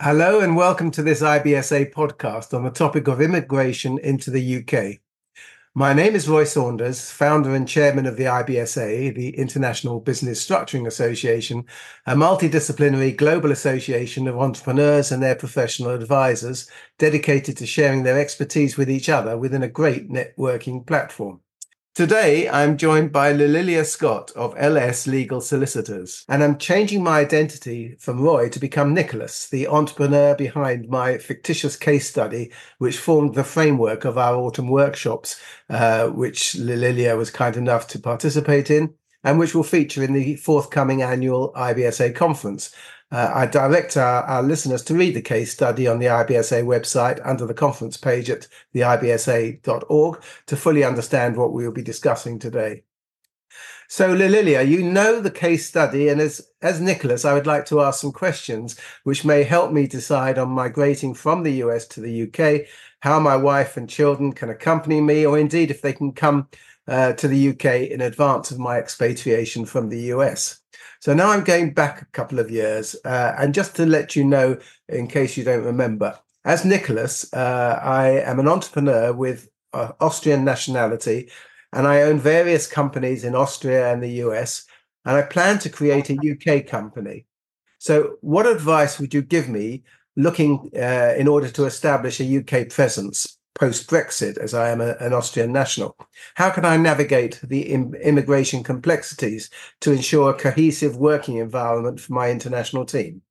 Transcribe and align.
Hello 0.00 0.38
and 0.38 0.54
welcome 0.54 0.92
to 0.92 1.02
this 1.02 1.22
IBSA 1.22 1.92
podcast 1.92 2.54
on 2.54 2.62
the 2.62 2.70
topic 2.70 3.08
of 3.08 3.20
immigration 3.20 3.98
into 3.98 4.30
the 4.30 4.58
UK. 4.58 5.00
My 5.74 5.92
name 5.92 6.14
is 6.14 6.28
Roy 6.28 6.44
Saunders, 6.44 7.10
founder 7.10 7.52
and 7.52 7.66
chairman 7.66 8.06
of 8.06 8.16
the 8.16 8.26
IBSA, 8.26 9.12
the 9.16 9.30
International 9.30 9.98
Business 9.98 10.48
Structuring 10.48 10.86
Association, 10.86 11.64
a 12.06 12.14
multidisciplinary 12.14 13.16
global 13.16 13.50
association 13.50 14.28
of 14.28 14.38
entrepreneurs 14.38 15.10
and 15.10 15.20
their 15.20 15.34
professional 15.34 15.90
advisors 15.90 16.70
dedicated 17.00 17.56
to 17.56 17.66
sharing 17.66 18.04
their 18.04 18.20
expertise 18.20 18.76
with 18.76 18.88
each 18.88 19.08
other 19.08 19.36
within 19.36 19.64
a 19.64 19.68
great 19.68 20.08
networking 20.08 20.86
platform. 20.86 21.40
Today, 21.98 22.48
I'm 22.48 22.76
joined 22.76 23.10
by 23.10 23.32
Liliya 23.32 23.84
Scott 23.84 24.30
of 24.36 24.54
LS 24.56 25.08
Legal 25.08 25.40
Solicitors, 25.40 26.24
and 26.28 26.44
I'm 26.44 26.56
changing 26.56 27.02
my 27.02 27.18
identity 27.18 27.96
from 27.98 28.20
Roy 28.20 28.48
to 28.50 28.60
become 28.60 28.94
Nicholas, 28.94 29.48
the 29.48 29.66
entrepreneur 29.66 30.36
behind 30.36 30.88
my 30.88 31.18
fictitious 31.18 31.74
case 31.74 32.08
study, 32.08 32.52
which 32.78 32.98
formed 32.98 33.34
the 33.34 33.42
framework 33.42 34.04
of 34.04 34.16
our 34.16 34.36
autumn 34.36 34.68
workshops, 34.68 35.40
uh, 35.70 36.06
which 36.06 36.52
Liliya 36.52 37.16
was 37.16 37.32
kind 37.32 37.56
enough 37.56 37.88
to 37.88 37.98
participate 37.98 38.70
in, 38.70 38.94
and 39.24 39.40
which 39.40 39.52
will 39.52 39.64
feature 39.64 40.04
in 40.04 40.12
the 40.12 40.36
forthcoming 40.36 41.02
annual 41.02 41.52
IBSA 41.56 42.14
conference. 42.14 42.72
Uh, 43.10 43.30
I 43.34 43.46
direct 43.46 43.96
our, 43.96 44.22
our, 44.24 44.42
listeners 44.42 44.82
to 44.84 44.94
read 44.94 45.14
the 45.14 45.22
case 45.22 45.50
study 45.50 45.86
on 45.86 45.98
the 45.98 46.06
IBSA 46.06 46.62
website 46.64 47.18
under 47.24 47.46
the 47.46 47.54
conference 47.54 47.96
page 47.96 48.28
at 48.28 48.46
theibsa.org 48.74 50.22
to 50.46 50.56
fully 50.56 50.84
understand 50.84 51.36
what 51.36 51.54
we 51.54 51.64
will 51.64 51.72
be 51.72 51.82
discussing 51.82 52.38
today. 52.38 52.82
So, 53.88 54.14
Liliya, 54.14 54.68
you 54.68 54.82
know 54.82 55.20
the 55.20 55.30
case 55.30 55.66
study, 55.66 56.08
and 56.10 56.20
as 56.20 56.46
as 56.60 56.78
Nicholas, 56.82 57.24
I 57.24 57.32
would 57.32 57.46
like 57.46 57.64
to 57.66 57.80
ask 57.80 58.00
some 58.02 58.12
questions 58.12 58.78
which 59.04 59.24
may 59.24 59.42
help 59.42 59.72
me 59.72 59.86
decide 59.86 60.36
on 60.36 60.50
migrating 60.50 61.14
from 61.14 61.42
the 61.42 61.52
US 61.64 61.86
to 61.88 62.02
the 62.02 62.24
UK, 62.24 62.68
how 63.00 63.18
my 63.18 63.36
wife 63.36 63.78
and 63.78 63.88
children 63.88 64.34
can 64.34 64.50
accompany 64.50 65.00
me, 65.00 65.24
or 65.24 65.38
indeed 65.38 65.70
if 65.70 65.80
they 65.80 65.94
can 65.94 66.12
come 66.12 66.48
uh, 66.86 67.14
to 67.14 67.26
the 67.26 67.48
UK 67.48 67.90
in 67.90 68.02
advance 68.02 68.50
of 68.50 68.58
my 68.58 68.76
expatriation 68.78 69.64
from 69.64 69.88
the 69.88 70.00
US. 70.14 70.60
So 71.00 71.14
now 71.14 71.30
I'm 71.30 71.44
going 71.44 71.74
back 71.74 72.02
a 72.02 72.06
couple 72.06 72.38
of 72.38 72.50
years. 72.50 72.96
Uh, 73.04 73.34
and 73.38 73.54
just 73.54 73.76
to 73.76 73.86
let 73.86 74.16
you 74.16 74.24
know, 74.24 74.58
in 74.88 75.06
case 75.06 75.36
you 75.36 75.44
don't 75.44 75.64
remember, 75.64 76.18
as 76.44 76.64
Nicholas, 76.64 77.32
uh, 77.32 77.78
I 77.82 78.20
am 78.20 78.40
an 78.40 78.48
entrepreneur 78.48 79.12
with 79.12 79.48
uh, 79.72 79.92
Austrian 80.00 80.44
nationality, 80.44 81.30
and 81.72 81.86
I 81.86 82.02
own 82.02 82.18
various 82.18 82.66
companies 82.66 83.24
in 83.24 83.34
Austria 83.34 83.92
and 83.92 84.02
the 84.02 84.22
US. 84.24 84.64
And 85.04 85.16
I 85.16 85.22
plan 85.22 85.58
to 85.60 85.70
create 85.70 86.10
a 86.10 86.14
UK 86.14 86.66
company. 86.66 87.26
So, 87.78 88.16
what 88.20 88.46
advice 88.46 88.98
would 88.98 89.14
you 89.14 89.22
give 89.22 89.48
me 89.48 89.84
looking 90.16 90.70
uh, 90.74 91.14
in 91.16 91.28
order 91.28 91.48
to 91.50 91.66
establish 91.66 92.20
a 92.20 92.38
UK 92.38 92.68
presence? 92.68 93.37
Post 93.58 93.90
Brexit, 93.90 94.38
as 94.38 94.54
I 94.54 94.70
am 94.70 94.80
a, 94.80 94.94
an 95.00 95.12
Austrian 95.12 95.52
national? 95.52 95.96
How 96.34 96.50
can 96.50 96.64
I 96.64 96.76
navigate 96.76 97.40
the 97.42 97.62
Im- 97.72 97.94
immigration 97.94 98.62
complexities 98.62 99.50
to 99.80 99.92
ensure 99.92 100.30
a 100.30 100.38
cohesive 100.38 100.96
working 100.96 101.36
environment 101.36 102.00
for 102.00 102.12
my 102.12 102.30
international 102.30 102.84
team? 102.84 103.22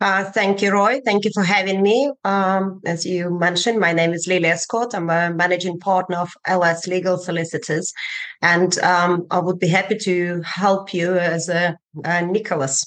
Uh, 0.00 0.24
thank 0.24 0.60
you, 0.60 0.72
Roy. 0.72 1.00
Thank 1.04 1.24
you 1.24 1.30
for 1.32 1.42
having 1.42 1.80
me. 1.82 2.12
Um, 2.22 2.82
as 2.84 3.06
you 3.06 3.30
mentioned, 3.30 3.80
my 3.80 3.94
name 3.94 4.12
is 4.12 4.28
Liliya 4.28 4.58
Scott. 4.58 4.94
I'm 4.94 5.08
a 5.08 5.32
managing 5.32 5.78
partner 5.78 6.18
of 6.18 6.32
LS 6.46 6.86
Legal 6.86 7.16
Solicitors, 7.16 7.94
and 8.42 8.78
um, 8.80 9.26
I 9.30 9.38
would 9.38 9.58
be 9.58 9.68
happy 9.68 9.96
to 10.02 10.42
help 10.42 10.92
you 10.92 11.16
as 11.16 11.48
a, 11.48 11.78
a 12.04 12.26
Nicholas. 12.26 12.84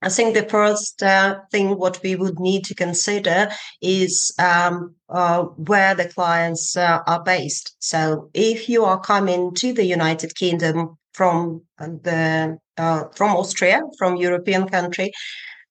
I 0.00 0.08
think 0.08 0.34
the 0.34 0.48
first 0.48 1.02
uh, 1.02 1.40
thing 1.50 1.76
what 1.76 2.00
we 2.04 2.14
would 2.14 2.38
need 2.38 2.64
to 2.66 2.74
consider 2.74 3.50
is 3.82 4.32
um, 4.38 4.94
uh, 5.08 5.42
where 5.42 5.94
the 5.94 6.08
clients 6.08 6.76
uh, 6.76 7.00
are 7.06 7.22
based. 7.22 7.74
So 7.80 8.30
if 8.32 8.68
you 8.68 8.84
are 8.84 9.00
coming 9.00 9.54
to 9.56 9.72
the 9.72 9.84
United 9.84 10.36
Kingdom 10.36 10.96
from 11.14 11.62
the 11.78 12.58
uh, 12.76 13.04
from 13.16 13.36
Austria, 13.36 13.82
from 13.98 14.14
European 14.16 14.68
country, 14.68 15.10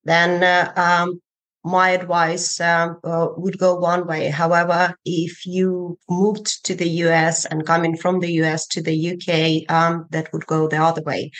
then 0.03 0.43
uh, 0.43 0.73
um, 0.75 1.21
my 1.63 1.89
advice 1.91 2.59
um, 2.59 2.97
uh, 3.05 3.27
would 3.37 3.57
go 3.57 3.75
one 3.75 4.07
way. 4.07 4.29
However, 4.29 4.93
if 5.05 5.45
you 5.45 5.97
moved 6.09 6.65
to 6.65 6.75
the 6.75 6.89
US 7.05 7.45
and 7.45 7.65
coming 7.65 7.95
from 7.95 8.19
the 8.19 8.31
US 8.43 8.67
to 8.67 8.81
the 8.81 9.11
UK, 9.11 9.71
um, 9.73 10.05
that 10.11 10.31
would 10.33 10.45
go 10.47 10.67
the 10.67 10.77
other 10.77 11.01
way. 11.03 11.31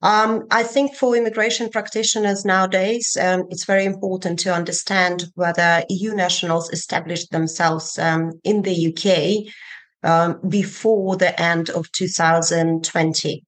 Um, 0.00 0.44
I 0.50 0.62
think 0.62 0.94
for 0.94 1.16
immigration 1.16 1.70
practitioners 1.70 2.44
nowadays, 2.44 3.16
um, 3.20 3.44
it's 3.50 3.64
very 3.64 3.84
important 3.84 4.38
to 4.40 4.54
understand 4.54 5.24
whether 5.34 5.82
EU 5.88 6.14
nationals 6.14 6.70
established 6.70 7.32
themselves 7.32 7.98
um, 7.98 8.32
in 8.44 8.62
the 8.62 8.94
UK 8.94 9.52
um, 10.08 10.40
before 10.48 11.16
the 11.16 11.40
end 11.40 11.70
of 11.70 11.90
2020 11.92 13.44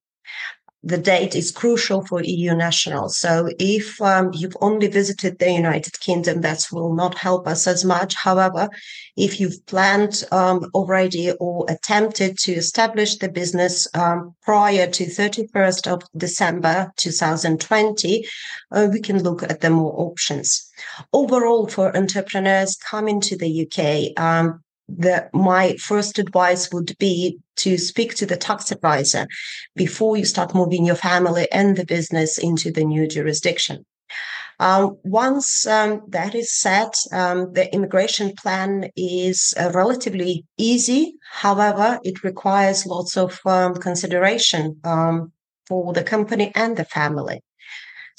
the 0.82 0.98
date 0.98 1.36
is 1.36 1.50
crucial 1.50 2.04
for 2.06 2.22
EU 2.22 2.54
nationals. 2.54 3.18
So 3.18 3.50
if 3.58 4.00
um, 4.00 4.30
you've 4.32 4.56
only 4.60 4.88
visited 4.88 5.38
the 5.38 5.52
United 5.52 6.00
Kingdom, 6.00 6.40
that 6.40 6.66
will 6.72 6.94
not 6.94 7.18
help 7.18 7.46
us 7.46 7.66
as 7.66 7.84
much. 7.84 8.14
However, 8.14 8.68
if 9.16 9.38
you've 9.38 9.64
planned 9.66 10.24
um, 10.32 10.70
already 10.74 11.32
or 11.32 11.66
attempted 11.68 12.38
to 12.38 12.52
establish 12.52 13.18
the 13.18 13.28
business 13.28 13.86
um, 13.94 14.34
prior 14.42 14.86
to 14.86 15.04
31st 15.04 15.86
of 15.86 16.02
December 16.16 16.90
2020, 16.96 18.26
uh, 18.72 18.88
we 18.90 19.00
can 19.00 19.22
look 19.22 19.42
at 19.42 19.60
the 19.60 19.70
more 19.70 19.92
options. 20.00 20.70
Overall, 21.12 21.66
for 21.66 21.94
entrepreneurs 21.94 22.76
coming 22.76 23.20
to 23.20 23.36
the 23.36 23.66
UK, 23.66 24.18
um, 24.22 24.62
the, 24.98 25.28
my 25.32 25.76
first 25.76 26.18
advice 26.18 26.72
would 26.72 26.96
be 26.98 27.38
to 27.56 27.78
speak 27.78 28.14
to 28.16 28.26
the 28.26 28.36
tax 28.36 28.70
advisor 28.70 29.26
before 29.76 30.16
you 30.16 30.24
start 30.24 30.54
moving 30.54 30.84
your 30.84 30.96
family 30.96 31.46
and 31.52 31.76
the 31.76 31.86
business 31.86 32.38
into 32.38 32.70
the 32.70 32.84
new 32.84 33.06
jurisdiction. 33.06 33.84
Um, 34.58 34.98
once 35.04 35.66
um, 35.66 36.02
that 36.08 36.34
is 36.34 36.52
set, 36.52 36.94
um, 37.12 37.54
the 37.54 37.72
immigration 37.74 38.34
plan 38.36 38.90
is 38.94 39.54
uh, 39.58 39.70
relatively 39.72 40.44
easy. 40.58 41.14
However, 41.30 41.98
it 42.04 42.22
requires 42.22 42.84
lots 42.84 43.16
of 43.16 43.40
um, 43.46 43.74
consideration 43.74 44.78
um, 44.84 45.32
for 45.66 45.94
the 45.94 46.04
company 46.04 46.52
and 46.54 46.76
the 46.76 46.84
family. 46.84 47.40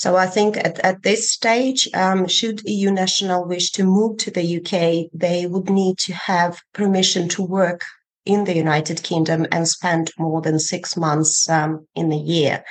So 0.02 0.16
I 0.16 0.26
think 0.26 0.58
at, 0.58 0.80
at 0.80 1.04
this 1.04 1.32
stage, 1.32 1.88
um, 1.94 2.28
should 2.28 2.64
EU 2.66 2.90
national 2.90 3.46
wish 3.46 3.72
to 3.74 3.84
move 3.84 4.18
to 4.18 4.32
the 4.32 4.58
UK, 4.58 5.12
they 5.14 5.46
would 5.46 5.70
need 5.70 6.00
to 6.00 6.14
have 6.14 6.60
permission 6.74 7.30
to 7.30 7.44
work 7.44 7.86
in 8.26 8.46
the 8.46 8.56
United 8.56 9.04
Kingdom 9.04 9.46
and 9.52 9.68
spend 9.68 10.10
more 10.18 10.42
than 10.42 10.58
six 10.58 10.98
months 10.98 11.48
um, 11.48 11.86
in 11.94 12.10
the 12.10 12.18
year, 12.18 12.64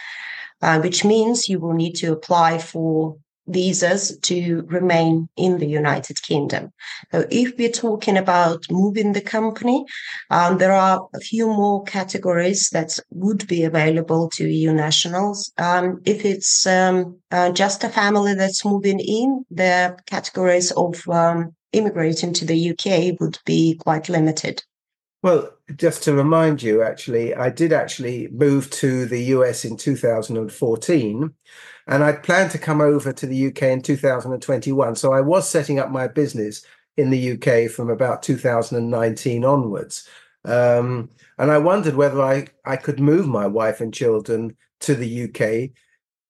uh, 0.61 0.81
which 0.81 1.05
means 1.05 1.49
you 1.49 1.61
will 1.61 1.73
need 1.73 1.95
to 1.99 2.11
apply 2.11 2.59
for 2.59 3.17
visas 3.49 4.17
to 4.19 4.63
remain 4.67 5.29
in 5.37 5.59
the 5.59 5.67
United 5.67 6.23
Kingdom. 6.23 6.73
So 7.13 7.27
if 7.31 7.57
we're 7.59 7.71
talking 7.71 8.17
about 8.17 8.65
moving 8.71 9.13
the 9.13 9.21
company, 9.21 9.85
um, 10.31 10.59
there 10.59 10.73
are 10.73 11.09
a 11.15 11.21
few 11.21 11.47
more 11.49 11.83
categories 11.85 12.69
that 12.71 12.99
would 13.11 13.47
be 13.47 13.65
available 13.65 14.31
to 14.31 14.49
EU 14.49 14.73
nationals. 14.73 15.53
Um, 15.59 16.01
if 16.05 16.25
it's 16.25 16.67
um, 16.67 17.19
uh, 17.31 17.51
just 17.53 17.85
a 17.85 17.89
family 17.89 18.35
that's 18.35 18.65
moving 18.65 19.01
in, 19.01 19.45
the 19.51 19.97
categories 20.07 20.71
of 20.73 21.07
um, 21.09 21.55
immigrating 21.73 22.33
to 22.35 22.45
the 22.45 22.71
UK 22.71 23.21
would 23.21 23.39
be 23.45 23.77
quite 23.77 24.09
limited. 24.09 24.63
Well, 25.23 25.53
just 25.77 26.03
to 26.05 26.15
remind 26.15 26.63
you, 26.63 26.83
actually, 26.83 27.35
I 27.35 27.51
did 27.51 27.75
actually 27.75 28.29
move 28.29 28.71
to 28.71 29.05
the 29.05 29.23
US 29.35 29.67
in 29.67 29.77
2014 29.77 31.35
and 31.91 32.05
I'd 32.05 32.23
planned 32.23 32.53
to 32.53 32.59
come 32.59 32.81
over 32.81 33.13
to 33.13 33.27
the 33.27 33.49
UK 33.49 33.65
in 33.65 33.83
2021. 33.83 34.95
So 34.95 35.13
I 35.13 35.21
was 35.21 35.51
setting 35.51 35.81
up 35.81 35.91
my 35.91 36.07
business 36.07 36.65
in 36.97 37.11
the 37.11 37.33
UK 37.33 37.69
from 37.69 37.91
about 37.91 38.23
2019 38.23 39.45
onwards. 39.45 40.09
Um, 40.45 41.11
and 41.37 41.51
I 41.51 41.59
wondered 41.59 41.97
whether 41.97 42.23
I, 42.23 42.47
I 42.65 42.77
could 42.77 43.01
move 43.01 43.27
my 43.27 43.47
wife 43.47 43.81
and 43.81 43.93
children 43.93 44.57
to 44.81 44.95
the 44.95 45.25
UK 45.25 45.77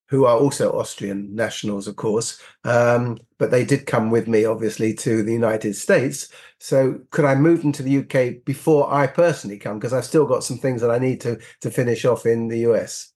who 0.09 0.25
are 0.25 0.39
also 0.39 0.73
Austrian 0.73 1.33
nationals, 1.37 1.87
of 1.87 1.95
course. 1.95 2.41
Um, 2.65 3.19
but 3.39 3.51
they 3.51 3.65
did 3.65 3.87
come 3.87 4.11
with 4.11 4.27
me, 4.27 4.47
obviously, 4.47 4.95
to 4.95 5.23
the 5.23 5.33
United 5.33 5.77
States. 5.77 6.33
So 6.59 7.01
could 7.11 7.27
I 7.27 7.35
move 7.35 7.61
them 7.61 7.73
to 7.73 7.83
the 7.83 7.99
UK 7.99 8.45
before 8.45 8.93
I 8.93 9.07
personally 9.07 9.59
come? 9.59 9.79
Because 9.79 9.93
I've 9.93 10.07
still 10.07 10.27
got 10.27 10.43
some 10.43 10.59
things 10.59 10.81
that 10.81 10.91
I 10.91 10.99
need 10.99 11.21
to 11.21 11.39
to 11.61 11.71
finish 11.71 12.07
off 12.07 12.25
in 12.25 12.49
the 12.49 12.61
US. 12.71 13.10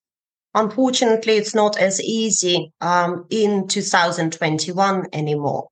Unfortunately, 0.55 1.35
it's 1.35 1.55
not 1.55 1.77
as 1.79 2.01
easy 2.01 2.73
um, 2.81 3.27
in 3.31 3.67
2021 3.67 5.07
anymore. 5.13 5.69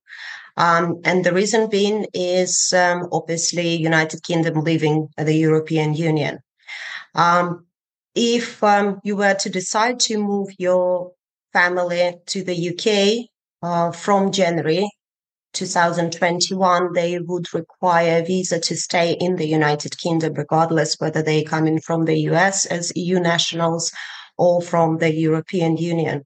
Um, 0.56 1.00
and 1.04 1.24
the 1.24 1.32
reason 1.32 1.70
being 1.70 2.06
is 2.12 2.72
um, 2.76 3.08
obviously 3.12 3.76
United 3.76 4.22
Kingdom 4.22 4.60
leaving 4.60 5.08
the 5.16 5.34
European 5.34 5.94
Union. 5.94 6.40
Um, 7.14 7.66
if 8.14 8.62
um, 8.62 9.00
you 9.04 9.16
were 9.16 9.34
to 9.34 9.48
decide 9.48 10.00
to 10.00 10.18
move 10.18 10.48
your 10.58 11.12
family 11.52 12.16
to 12.26 12.44
the 12.44 12.70
UK 12.70 13.28
uh, 13.62 13.92
from 13.92 14.32
January 14.32 14.90
2021, 15.54 16.92
they 16.92 17.18
would 17.18 17.52
require 17.54 18.18
a 18.18 18.24
visa 18.24 18.58
to 18.58 18.76
stay 18.76 19.12
in 19.12 19.36
the 19.36 19.46
United 19.46 19.96
Kingdom, 19.98 20.34
regardless 20.34 20.96
whether 20.98 21.22
they're 21.22 21.44
coming 21.44 21.80
from 21.80 22.04
the 22.04 22.18
US 22.30 22.66
as 22.66 22.92
EU 22.96 23.20
nationals 23.20 23.92
or 24.42 24.60
from 24.60 24.98
the 24.98 25.12
European 25.14 25.76
Union. 25.76 26.24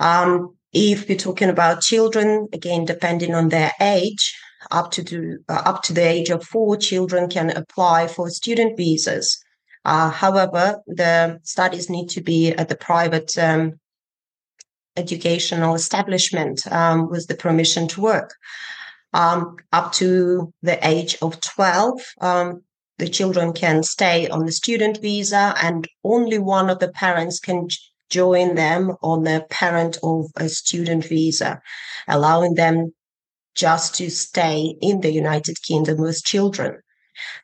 Um, 0.00 0.56
if 0.72 1.08
we're 1.08 1.26
talking 1.28 1.48
about 1.48 1.80
children, 1.92 2.48
again, 2.52 2.84
depending 2.84 3.34
on 3.34 3.48
their 3.48 3.72
age, 3.80 4.24
up 4.72 4.90
to 4.90 5.02
the, 5.02 5.38
uh, 5.48 5.62
up 5.64 5.82
to 5.84 5.92
the 5.92 6.06
age 6.16 6.30
of 6.30 6.44
four, 6.44 6.76
children 6.76 7.28
can 7.28 7.50
apply 7.50 8.08
for 8.08 8.28
student 8.30 8.76
visas. 8.76 9.38
Uh, 9.84 10.10
however, 10.10 10.80
the 10.88 11.38
studies 11.44 11.88
need 11.88 12.08
to 12.08 12.20
be 12.20 12.50
at 12.50 12.68
the 12.68 12.76
private 12.90 13.30
um, 13.38 13.78
educational 14.96 15.76
establishment 15.76 16.66
um, 16.72 17.08
with 17.08 17.28
the 17.28 17.36
permission 17.36 17.86
to 17.86 18.00
work. 18.00 18.34
Um, 19.12 19.56
up 19.72 19.92
to 19.94 20.52
the 20.62 20.78
age 20.86 21.16
of 21.22 21.40
12, 21.40 22.00
um, 22.20 22.62
the 22.98 23.08
children 23.08 23.52
can 23.52 23.82
stay 23.82 24.28
on 24.28 24.46
the 24.46 24.52
student 24.52 25.00
visa, 25.00 25.54
and 25.62 25.86
only 26.04 26.38
one 26.38 26.70
of 26.70 26.78
the 26.78 26.88
parents 26.88 27.38
can 27.38 27.68
join 28.08 28.54
them 28.54 28.92
on 29.02 29.24
the 29.24 29.46
parent 29.50 29.98
of 30.02 30.26
a 30.36 30.48
student 30.48 31.04
visa, 31.04 31.60
allowing 32.08 32.54
them 32.54 32.94
just 33.54 33.94
to 33.96 34.10
stay 34.10 34.76
in 34.80 35.00
the 35.00 35.10
United 35.10 35.60
Kingdom 35.62 35.98
with 35.98 36.24
children. 36.24 36.80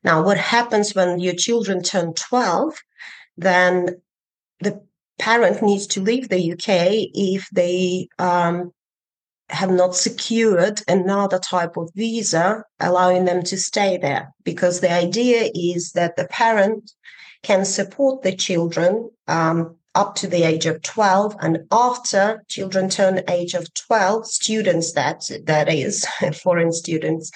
Now, 0.05 0.23
what 0.23 0.39
happens 0.39 0.95
when 0.95 1.19
your 1.19 1.35
children 1.35 1.83
turn 1.83 2.13
12? 2.15 2.75
Then 3.37 4.03
the 4.61 4.83
parent 5.19 5.63
needs 5.63 5.87
to 5.89 6.03
leave 6.03 6.29
the 6.29 6.53
UK 6.53 7.11
if 7.15 7.49
they 7.51 8.09
um, 8.19 8.73
have 9.53 9.71
not 9.71 9.95
secured 9.95 10.81
another 10.89 11.39
type 11.39 11.77
of 11.77 11.91
visa 11.95 12.65
allowing 12.81 13.25
them 13.27 13.43
to 13.45 13.57
stay 13.57 13.97
there. 13.99 14.33
Because 14.45 14.81
the 14.81 14.93
idea 14.93 15.51
is 15.55 15.93
that 15.93 16.17
the 16.17 16.27
parent 16.27 16.91
can 17.43 17.65
support 17.65 18.23
the 18.23 18.35
children 18.35 19.11
um, 19.29 19.77
up 19.95 20.15
to 20.15 20.27
the 20.27 20.43
age 20.43 20.67
of 20.67 20.83
12 20.83 21.37
and 21.41 21.59
after 21.71 22.43
children 22.49 22.89
turn 22.89 23.23
age 23.29 23.55
of 23.55 23.73
12 23.75 24.27
students 24.27 24.93
that 24.93 25.29
that 25.45 25.69
is 25.69 26.07
foreign 26.43 26.73
students 26.73 27.31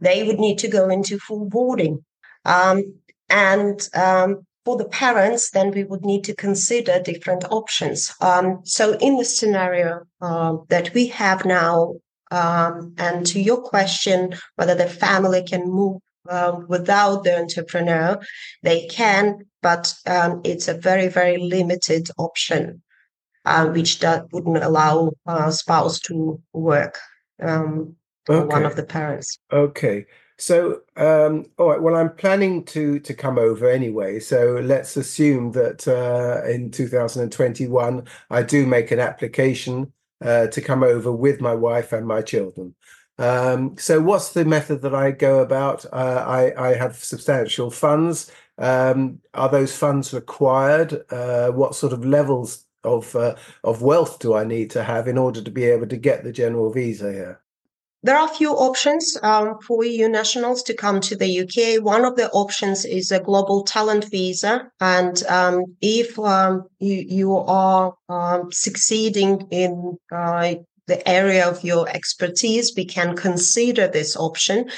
they 0.00 0.24
would 0.24 0.40
need 0.40 0.58
to 0.58 0.66
go 0.66 0.88
into 0.88 1.18
full 1.18 1.44
boarding 1.48 2.04
um, 2.46 2.82
and 3.28 3.88
um, 3.94 4.44
for 4.64 4.76
the 4.76 4.88
parents 4.88 5.50
then 5.50 5.70
we 5.70 5.84
would 5.84 6.04
need 6.04 6.24
to 6.24 6.34
consider 6.34 7.00
different 7.00 7.44
options 7.50 8.12
um, 8.20 8.60
so 8.64 8.96
in 8.98 9.16
the 9.16 9.24
scenario 9.24 10.00
uh, 10.20 10.56
that 10.68 10.92
we 10.94 11.06
have 11.06 11.44
now 11.44 11.94
um, 12.30 12.94
and 12.98 13.26
to 13.26 13.40
your 13.40 13.60
question 13.60 14.34
whether 14.56 14.74
the 14.74 14.88
family 14.88 15.42
can 15.42 15.68
move 15.68 16.00
um, 16.28 16.66
without 16.68 17.24
the 17.24 17.36
entrepreneur 17.38 18.20
they 18.62 18.86
can 18.86 19.38
but 19.62 19.94
um, 20.06 20.40
it's 20.44 20.68
a 20.68 20.74
very, 20.74 21.08
very 21.08 21.36
limited 21.38 22.08
option, 22.18 22.82
uh, 23.44 23.66
which 23.66 24.00
that 24.00 24.26
wouldn't 24.32 24.62
allow 24.62 25.12
a 25.26 25.52
spouse 25.52 26.00
to 26.00 26.40
work 26.52 26.98
um, 27.42 27.96
okay. 28.28 28.46
one 28.46 28.64
of 28.64 28.76
the 28.76 28.82
parents. 28.82 29.38
Okay. 29.52 30.06
So, 30.40 30.82
um, 30.96 31.46
all 31.58 31.68
right. 31.70 31.82
Well, 31.82 31.96
I'm 31.96 32.14
planning 32.14 32.64
to 32.66 32.98
to 33.00 33.14
come 33.14 33.38
over 33.38 33.68
anyway. 33.68 34.20
So 34.20 34.60
let's 34.62 34.96
assume 34.96 35.52
that 35.52 35.86
uh, 35.86 36.48
in 36.48 36.70
2021 36.70 38.06
I 38.30 38.42
do 38.42 38.66
make 38.66 38.90
an 38.90 39.00
application 39.00 39.92
uh, 40.22 40.48
to 40.48 40.60
come 40.60 40.82
over 40.82 41.12
with 41.12 41.40
my 41.40 41.54
wife 41.54 41.92
and 41.92 42.06
my 42.06 42.22
children. 42.22 42.74
Um, 43.18 43.76
so, 43.78 44.00
what's 44.00 44.32
the 44.32 44.44
method 44.46 44.82
that 44.82 44.94
I 44.94 45.10
go 45.10 45.40
about? 45.40 45.84
Uh, 45.92 46.24
I, 46.26 46.70
I 46.70 46.74
have 46.74 46.96
substantial 46.96 47.70
funds 47.70 48.30
um, 48.60 49.20
are 49.34 49.48
those 49.48 49.76
funds 49.76 50.12
required? 50.12 51.04
Uh, 51.10 51.50
what 51.50 51.74
sort 51.74 51.92
of 51.94 52.04
levels 52.04 52.66
of 52.84 53.14
uh, 53.16 53.34
of 53.64 53.82
wealth 53.82 54.18
do 54.20 54.34
I 54.34 54.44
need 54.44 54.70
to 54.72 54.84
have 54.84 55.08
in 55.08 55.18
order 55.18 55.42
to 55.42 55.50
be 55.50 55.64
able 55.64 55.86
to 55.88 55.96
get 55.96 56.24
the 56.24 56.32
general 56.32 56.70
visa 56.70 57.10
here? 57.12 57.40
There 58.02 58.16
are 58.16 58.24
a 58.24 58.34
few 58.34 58.52
options 58.52 59.18
um, 59.22 59.58
for 59.66 59.84
EU 59.84 60.08
nationals 60.08 60.62
to 60.64 60.74
come 60.74 61.00
to 61.00 61.16
the 61.16 61.40
UK. 61.42 61.84
One 61.84 62.06
of 62.06 62.16
the 62.16 62.30
options 62.30 62.86
is 62.86 63.12
a 63.12 63.20
global 63.20 63.62
talent 63.62 64.06
visa. 64.10 64.70
And 64.80 65.22
um, 65.26 65.76
if 65.82 66.18
um, 66.18 66.64
you, 66.78 67.04
you, 67.06 67.36
are 67.36 67.94
um, 68.08 68.50
succeeding 68.52 69.46
in 69.50 69.98
uh, 70.10 70.54
the 70.86 71.06
area 71.06 71.46
of 71.46 71.62
your 71.62 71.88
expertise, 71.90 72.72
we 72.74 72.86
can 72.86 73.16
consider 73.16 73.86
this 73.86 74.16
option 74.16 74.70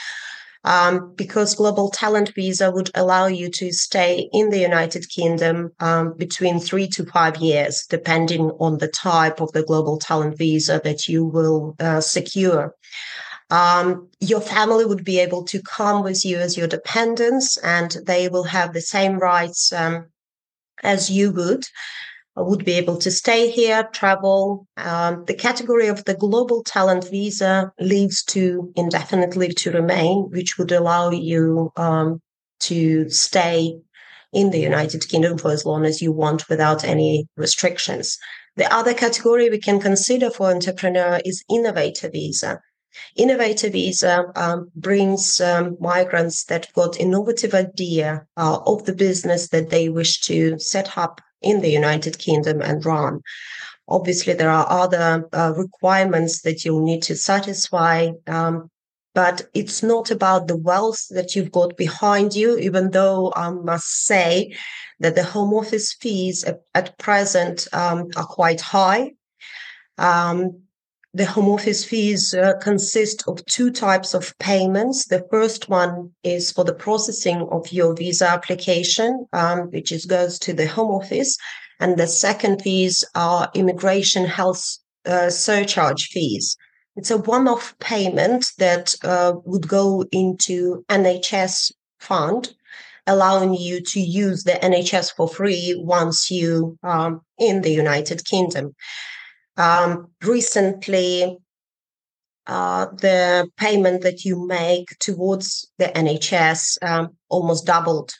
um, 0.64 1.14
because 1.16 1.54
Global 1.54 1.90
Talent 1.90 2.32
Visa 2.34 2.70
would 2.70 2.90
allow 2.94 3.26
you 3.26 3.50
to 3.50 3.72
stay 3.72 4.28
in 4.32 4.50
the 4.50 4.60
United 4.60 5.08
Kingdom 5.08 5.72
um, 5.80 6.14
between 6.16 6.60
three 6.60 6.88
to 6.88 7.04
five 7.06 7.36
years, 7.38 7.84
depending 7.88 8.50
on 8.60 8.78
the 8.78 8.88
type 8.88 9.40
of 9.40 9.50
the 9.52 9.64
Global 9.64 9.98
Talent 9.98 10.38
Visa 10.38 10.80
that 10.84 11.08
you 11.08 11.24
will 11.24 11.74
uh, 11.80 12.00
secure. 12.00 12.74
Um, 13.50 14.08
your 14.20 14.40
family 14.40 14.84
would 14.84 15.04
be 15.04 15.18
able 15.18 15.44
to 15.44 15.60
come 15.62 16.02
with 16.02 16.24
you 16.24 16.38
as 16.38 16.56
your 16.56 16.68
dependents, 16.68 17.56
and 17.58 17.96
they 18.06 18.28
will 18.28 18.44
have 18.44 18.72
the 18.72 18.80
same 18.80 19.18
rights 19.18 19.72
um, 19.72 20.06
as 20.82 21.10
you 21.10 21.32
would 21.32 21.64
would 22.36 22.64
be 22.64 22.72
able 22.72 22.96
to 22.98 23.10
stay 23.10 23.50
here, 23.50 23.88
travel. 23.92 24.66
Um, 24.76 25.24
the 25.26 25.34
category 25.34 25.88
of 25.88 26.04
the 26.04 26.14
global 26.14 26.62
talent 26.64 27.08
visa 27.10 27.72
leads 27.78 28.22
to 28.24 28.72
indefinite 28.74 29.36
leave 29.36 29.54
to 29.56 29.70
remain, 29.70 30.30
which 30.30 30.56
would 30.58 30.72
allow 30.72 31.10
you 31.10 31.72
um, 31.76 32.20
to 32.60 33.08
stay 33.10 33.76
in 34.32 34.50
the 34.50 34.60
United 34.60 35.06
Kingdom 35.08 35.36
for 35.36 35.50
as 35.50 35.66
long 35.66 35.84
as 35.84 36.00
you 36.00 36.10
want 36.10 36.48
without 36.48 36.84
any 36.84 37.28
restrictions. 37.36 38.16
The 38.56 38.72
other 38.72 38.94
category 38.94 39.50
we 39.50 39.58
can 39.58 39.80
consider 39.80 40.30
for 40.30 40.50
entrepreneur 40.50 41.20
is 41.24 41.44
innovator 41.50 42.08
visa. 42.10 42.60
Innovator 43.16 43.70
visa 43.70 44.26
um, 44.36 44.70
brings 44.76 45.40
um, 45.40 45.76
migrants 45.80 46.44
that 46.44 46.72
got 46.74 47.00
innovative 47.00 47.54
idea 47.54 48.26
uh, 48.36 48.58
of 48.66 48.84
the 48.84 48.94
business 48.94 49.48
that 49.48 49.70
they 49.70 49.88
wish 49.88 50.20
to 50.22 50.58
set 50.58 50.96
up 50.98 51.20
in 51.42 51.60
the 51.60 51.70
United 51.70 52.18
Kingdom 52.18 52.60
and 52.60 52.84
run. 52.84 53.20
Obviously, 53.88 54.32
there 54.34 54.50
are 54.50 54.66
other 54.70 55.28
uh, 55.32 55.52
requirements 55.56 56.42
that 56.42 56.64
you'll 56.64 56.84
need 56.84 57.02
to 57.02 57.16
satisfy. 57.16 58.10
Um, 58.26 58.70
but 59.14 59.42
it's 59.52 59.82
not 59.82 60.10
about 60.10 60.48
the 60.48 60.56
wealth 60.56 61.06
that 61.10 61.34
you've 61.34 61.52
got 61.52 61.76
behind 61.76 62.34
you, 62.34 62.56
even 62.58 62.90
though 62.90 63.32
I 63.36 63.50
must 63.50 64.06
say 64.06 64.56
that 65.00 65.14
the 65.14 65.24
home 65.24 65.52
office 65.52 65.92
fees 65.92 66.44
at, 66.44 66.62
at 66.74 66.96
present 66.98 67.68
um, 67.74 68.08
are 68.16 68.24
quite 68.24 68.60
high. 68.60 69.12
Um, 69.98 70.62
the 71.14 71.26
home 71.26 71.48
office 71.50 71.84
fees 71.84 72.32
uh, 72.32 72.54
consist 72.58 73.22
of 73.28 73.44
two 73.46 73.70
types 73.70 74.14
of 74.14 74.36
payments. 74.38 75.06
The 75.06 75.26
first 75.30 75.68
one 75.68 76.10
is 76.22 76.50
for 76.50 76.64
the 76.64 76.74
processing 76.74 77.46
of 77.50 77.70
your 77.70 77.94
visa 77.94 78.28
application, 78.28 79.26
um, 79.34 79.70
which 79.70 79.92
is, 79.92 80.06
goes 80.06 80.38
to 80.40 80.54
the 80.54 80.66
home 80.66 80.90
office. 80.90 81.36
And 81.80 81.98
the 81.98 82.06
second 82.06 82.62
fees 82.62 83.04
are 83.14 83.50
immigration 83.54 84.24
health 84.24 84.64
uh, 85.04 85.28
surcharge 85.28 86.06
fees. 86.06 86.56
It's 86.96 87.10
a 87.10 87.18
one-off 87.18 87.74
payment 87.78 88.46
that 88.58 88.94
uh, 89.02 89.34
would 89.44 89.68
go 89.68 90.04
into 90.12 90.84
NHS 90.88 91.72
fund, 91.98 92.54
allowing 93.06 93.54
you 93.54 93.80
to 93.80 94.00
use 94.00 94.44
the 94.44 94.52
NHS 94.52 95.14
for 95.14 95.28
free 95.28 95.74
once 95.78 96.30
you 96.30 96.78
are 96.82 97.08
um, 97.08 97.20
in 97.38 97.62
the 97.62 97.70
United 97.70 98.24
Kingdom. 98.24 98.74
Um, 99.56 100.10
recently, 100.22 101.38
uh, 102.46 102.86
the 102.86 103.48
payment 103.56 104.02
that 104.02 104.24
you 104.24 104.46
make 104.46 104.88
towards 104.98 105.70
the 105.78 105.86
NHS 105.86 106.82
um, 106.82 107.16
almost 107.28 107.66
doubled 107.66 108.12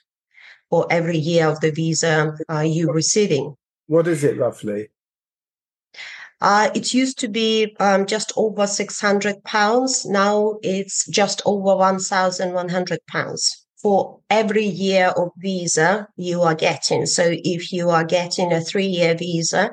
for 0.71 0.87
every 0.91 1.19
year 1.19 1.49
of 1.49 1.61
the 1.61 1.71
visa 1.71 2.37
uh, 2.51 2.61
you're 2.61 2.95
receiving. 2.95 3.55
What 3.87 4.07
is 4.07 4.25
it 4.25 4.39
roughly? 4.39 4.89
Uh, 6.41 6.71
it 6.75 6.93
used 6.93 7.19
to 7.21 7.29
be 7.29 7.77
um, 7.79 8.07
just 8.07 8.33
over 8.37 8.67
600 8.67 9.45
pounds. 9.45 10.05
Now 10.05 10.59
it's 10.63 11.07
just 11.07 11.41
over 11.45 11.77
1,100 11.77 12.99
pounds 13.07 13.65
for 13.81 14.21
every 14.31 14.65
year 14.65 15.09
of 15.09 15.31
visa 15.39 16.09
you 16.17 16.43
are 16.43 16.55
getting. 16.55 17.07
So 17.07 17.25
if 17.29 17.73
you 17.73 17.91
are 17.91 18.05
getting 18.05 18.53
a 18.53 18.61
three 18.61 18.87
year 18.87 19.15
visa, 19.15 19.71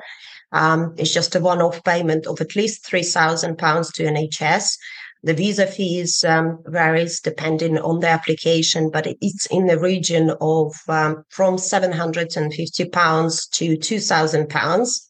um, 0.52 0.94
it's 0.98 1.12
just 1.12 1.34
a 1.34 1.40
one-off 1.40 1.82
payment 1.84 2.26
of 2.26 2.40
at 2.40 2.56
least 2.56 2.84
three 2.86 3.02
thousand 3.04 3.58
pounds 3.58 3.92
to 3.92 4.04
NHS. 4.04 4.76
The 5.22 5.34
visa 5.34 5.66
fees 5.66 6.24
um, 6.24 6.60
varies 6.66 7.20
depending 7.20 7.78
on 7.78 8.00
the 8.00 8.08
application, 8.08 8.90
but 8.90 9.06
it's 9.20 9.46
in 9.46 9.66
the 9.66 9.78
region 9.78 10.32
of 10.40 10.74
um, 10.88 11.24
from 11.28 11.58
seven 11.58 11.92
hundred 11.92 12.36
and 12.36 12.52
fifty 12.54 12.86
pounds 12.88 13.46
to 13.48 13.76
two 13.76 14.00
thousand 14.00 14.48
pounds. 14.48 15.06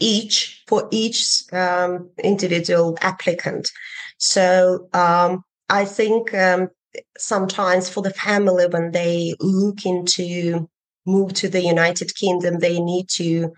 each 0.00 0.62
for 0.68 0.88
each 0.90 1.42
um, 1.52 2.10
individual 2.22 2.96
applicant. 3.00 3.68
So 4.18 4.88
um, 4.92 5.42
I 5.68 5.84
think 5.84 6.34
um, 6.34 6.68
sometimes 7.18 7.88
for 7.88 8.02
the 8.02 8.12
family 8.12 8.66
when 8.66 8.92
they 8.92 9.34
look 9.40 9.84
into 9.84 10.68
move 11.06 11.32
to 11.34 11.48
the 11.48 11.62
United 11.62 12.14
Kingdom, 12.14 12.58
they 12.58 12.80
need 12.80 13.08
to 13.16 13.52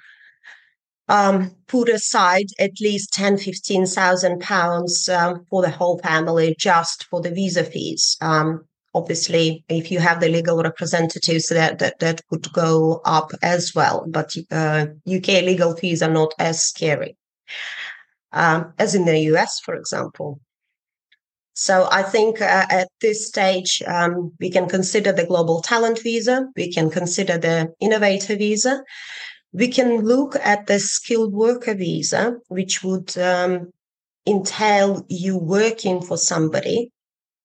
um, 1.11 1.51
put 1.67 1.89
aside 1.89 2.47
at 2.59 2.81
least 2.81 3.13
10, 3.13 3.39
15,000 3.39 4.41
pounds 4.41 5.09
um, 5.09 5.45
for 5.51 5.61
the 5.61 5.71
whole 5.71 5.99
family 5.99 6.55
just 6.59 7.05
for 7.05 7.21
the 7.21 7.31
visa 7.31 7.65
fees. 7.65 8.17
Um, 8.21 8.65
obviously, 8.95 9.65
if 9.69 9.91
you 9.91 9.99
have 9.99 10.21
the 10.21 10.29
legal 10.29 10.63
representatives, 10.63 11.49
that, 11.49 11.81
that, 11.81 11.99
that 11.99 12.23
could 12.29 12.53
go 12.53 13.03
up 13.05 13.33
as 13.43 13.75
well. 13.75 14.05
But 14.09 14.35
uh, 14.53 14.87
UK 15.07 15.43
legal 15.43 15.77
fees 15.77 16.01
are 16.01 16.13
not 16.13 16.33
as 16.39 16.63
scary 16.63 17.17
um, 18.33 18.73
as 18.79 18.95
in 18.95 19.05
the 19.05 19.19
US, 19.35 19.61
for 19.61 19.75
example. 19.75 20.41
So 21.55 21.89
I 21.91 22.03
think 22.03 22.41
uh, 22.41 22.67
at 22.71 22.89
this 23.01 23.27
stage, 23.27 23.83
um, 23.87 24.33
we 24.41 24.51
can 24.51 24.69
consider 24.69 25.13
the 25.13 25.27
global 25.27 25.61
talent 25.61 26.01
visa. 26.03 26.47
We 26.57 26.73
can 26.73 26.89
consider 26.89 27.37
the 27.37 27.75
innovator 27.81 28.37
visa. 28.37 28.83
We 29.53 29.69
can 29.69 30.03
look 30.03 30.37
at 30.37 30.67
the 30.67 30.79
skilled 30.79 31.33
worker 31.33 31.75
visa, 31.75 32.37
which 32.49 32.85
would 32.85 33.17
um, 33.19 33.73
entail 34.27 35.05
you 35.09 35.37
working 35.37 36.03
for 36.03 36.17
somebody 36.17 36.93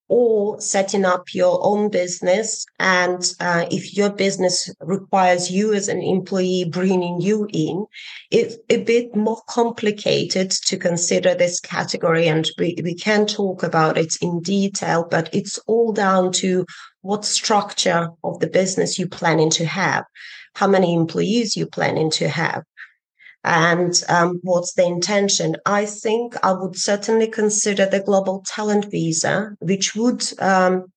or 0.08 0.62
setting 0.62 1.04
up 1.04 1.34
your 1.34 1.60
own 1.64 1.90
business. 1.90 2.66
And 2.80 3.24
uh, 3.40 3.66
if 3.72 3.96
your 3.98 4.12
business 4.12 4.70
requires 4.80 5.50
you 5.50 5.74
as 5.74 5.88
an 5.88 6.02
employee 6.02 6.66
bringing 6.66 7.22
you 7.22 7.48
in, 7.52 7.86
it's 8.30 8.56
a 8.70 8.84
bit 8.84 9.16
more 9.16 9.42
complicated 9.50 10.52
to 10.52 10.78
consider 10.78 11.34
this 11.34 11.60
category. 11.60 12.28
And 12.28 12.48
we, 12.60 12.76
we 12.84 12.94
can 12.94 13.26
talk 13.26 13.64
about 13.64 13.98
it 13.98 14.16
in 14.22 14.42
detail, 14.42 15.08
but 15.10 15.34
it's 15.34 15.58
all 15.66 15.92
down 15.92 16.32
to 16.34 16.66
what 17.02 17.26
structure 17.26 18.10
of 18.24 18.40
the 18.40 18.48
business 18.48 19.00
you're 19.00 19.08
planning 19.08 19.50
to 19.52 19.66
have, 19.66 20.04
how 20.56 20.68
many 20.68 20.94
employees 20.94 21.56
you 21.56 21.68
planning 21.68 22.10
to 22.10 22.28
have 22.28 22.64
and 23.46 24.04
um, 24.10 24.40
what's 24.42 24.74
the 24.74 24.84
intention. 24.84 25.56
I 25.68 25.86
think 25.86 26.36
I 26.44 26.52
would 26.52 26.76
certainly 26.76 27.28
consider 27.28 27.86
the 27.86 28.02
global 28.02 28.44
talent 28.46 28.90
visa, 28.90 29.56
which 29.60 29.96
would 29.96 30.24
um, 30.42 30.92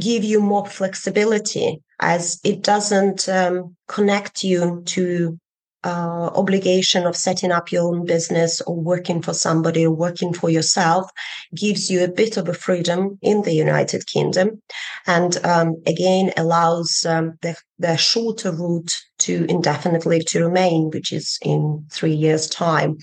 give 0.00 0.24
you 0.24 0.40
more 0.40 0.66
flexibility 0.66 1.80
as 2.00 2.40
it 2.42 2.62
doesn't 2.62 3.28
um, 3.28 3.76
connect 3.86 4.42
you 4.42 4.82
to 4.86 5.38
uh, 5.84 6.30
obligation 6.34 7.06
of 7.06 7.16
setting 7.16 7.50
up 7.50 7.72
your 7.72 7.84
own 7.84 8.04
business 8.04 8.60
or 8.62 8.76
working 8.76 9.20
for 9.20 9.34
somebody 9.34 9.84
or 9.84 9.90
working 9.90 10.32
for 10.32 10.50
yourself 10.50 11.10
gives 11.54 11.90
you 11.90 12.04
a 12.04 12.08
bit 12.08 12.36
of 12.36 12.48
a 12.48 12.54
freedom 12.54 13.18
in 13.22 13.42
the 13.42 13.52
United 13.52 14.06
Kingdom, 14.06 14.62
and 15.06 15.44
um, 15.44 15.76
again 15.86 16.32
allows 16.36 17.04
um, 17.08 17.32
the, 17.42 17.56
the 17.78 17.96
shorter 17.96 18.52
route 18.52 18.92
to 19.18 19.44
indefinitely 19.48 20.20
to 20.20 20.44
remain, 20.44 20.90
which 20.90 21.12
is 21.12 21.38
in 21.42 21.84
three 21.90 22.14
years' 22.14 22.48
time, 22.48 22.96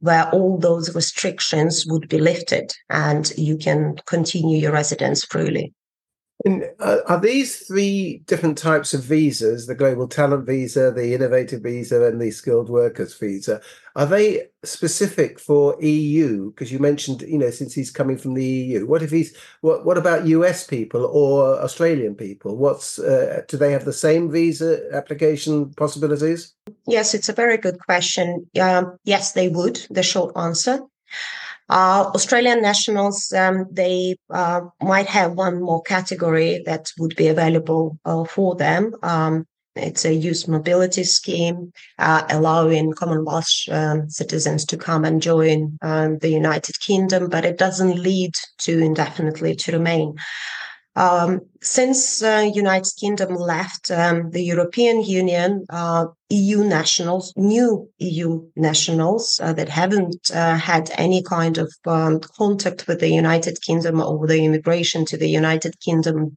where 0.00 0.28
all 0.30 0.58
those 0.58 0.94
restrictions 0.94 1.86
would 1.86 2.08
be 2.08 2.18
lifted 2.18 2.72
and 2.90 3.32
you 3.36 3.56
can 3.56 3.96
continue 4.06 4.58
your 4.58 4.72
residence 4.72 5.24
freely. 5.24 5.72
And 6.44 6.64
uh, 6.78 6.98
are 7.08 7.18
these 7.18 7.66
three 7.66 8.22
different 8.26 8.58
types 8.58 8.92
of 8.92 9.02
visas, 9.02 9.66
the 9.66 9.74
global 9.74 10.06
talent 10.06 10.44
visa, 10.44 10.90
the 10.90 11.14
innovative 11.14 11.62
visa, 11.62 12.04
and 12.04 12.20
the 12.20 12.30
skilled 12.30 12.68
workers 12.68 13.16
visa, 13.16 13.62
are 13.96 14.04
they 14.04 14.48
specific 14.62 15.40
for 15.40 15.82
EU? 15.82 16.50
Because 16.50 16.70
you 16.70 16.78
mentioned, 16.78 17.22
you 17.22 17.38
know, 17.38 17.48
since 17.48 17.72
he's 17.72 17.90
coming 17.90 18.18
from 18.18 18.34
the 18.34 18.44
EU, 18.44 18.86
what 18.86 19.02
if 19.02 19.10
he's 19.10 19.34
what? 19.62 19.86
What 19.86 19.96
about 19.96 20.26
US 20.26 20.66
people 20.66 21.06
or 21.06 21.58
Australian 21.62 22.14
people? 22.14 22.56
What's 22.56 22.98
uh, 22.98 23.42
do 23.48 23.56
they 23.56 23.72
have 23.72 23.86
the 23.86 23.92
same 23.92 24.30
visa 24.30 24.82
application 24.92 25.72
possibilities? 25.74 26.52
Yes, 26.86 27.14
it's 27.14 27.30
a 27.30 27.34
very 27.34 27.56
good 27.56 27.78
question. 27.86 28.46
Um, 28.60 28.98
yes, 29.04 29.32
they 29.32 29.48
would. 29.48 29.86
The 29.88 30.02
short 30.02 30.36
answer. 30.36 30.80
Uh, 31.68 32.10
Australian 32.14 32.60
nationals, 32.60 33.32
um, 33.32 33.66
they 33.70 34.16
uh, 34.30 34.60
might 34.82 35.06
have 35.06 35.32
one 35.32 35.62
more 35.62 35.82
category 35.82 36.62
that 36.66 36.90
would 36.98 37.16
be 37.16 37.28
available 37.28 37.98
uh, 38.04 38.24
for 38.24 38.54
them. 38.54 38.92
Um, 39.02 39.46
it's 39.76 40.04
a 40.04 40.14
youth 40.14 40.46
mobility 40.46 41.02
scheme, 41.02 41.72
uh, 41.98 42.22
allowing 42.30 42.92
Commonwealth 42.92 43.48
um, 43.70 44.08
citizens 44.08 44.64
to 44.66 44.76
come 44.76 45.04
and 45.04 45.20
join 45.20 45.78
um, 45.82 46.18
the 46.18 46.28
United 46.28 46.78
Kingdom, 46.80 47.28
but 47.28 47.44
it 47.44 47.58
doesn't 47.58 47.98
lead 47.98 48.32
to 48.58 48.78
indefinitely 48.78 49.56
to 49.56 49.72
remain. 49.72 50.14
Um, 50.96 51.40
since 51.60 52.22
uh, 52.22 52.48
United 52.54 52.92
Kingdom 53.00 53.34
left 53.34 53.90
um, 53.90 54.30
the 54.30 54.42
European 54.42 55.02
Union, 55.02 55.66
uh, 55.70 56.06
EU 56.30 56.62
nationals, 56.62 57.32
new 57.36 57.88
EU 57.98 58.46
nationals 58.54 59.40
uh, 59.42 59.52
that 59.54 59.68
haven't 59.68 60.30
uh, 60.32 60.56
had 60.56 60.92
any 60.96 61.22
kind 61.22 61.58
of 61.58 61.72
um, 61.86 62.20
contact 62.20 62.86
with 62.86 63.00
the 63.00 63.08
United 63.08 63.60
Kingdom 63.60 64.00
or 64.00 64.26
the 64.26 64.44
immigration 64.44 65.04
to 65.06 65.16
the 65.16 65.28
United 65.28 65.80
Kingdom 65.80 66.36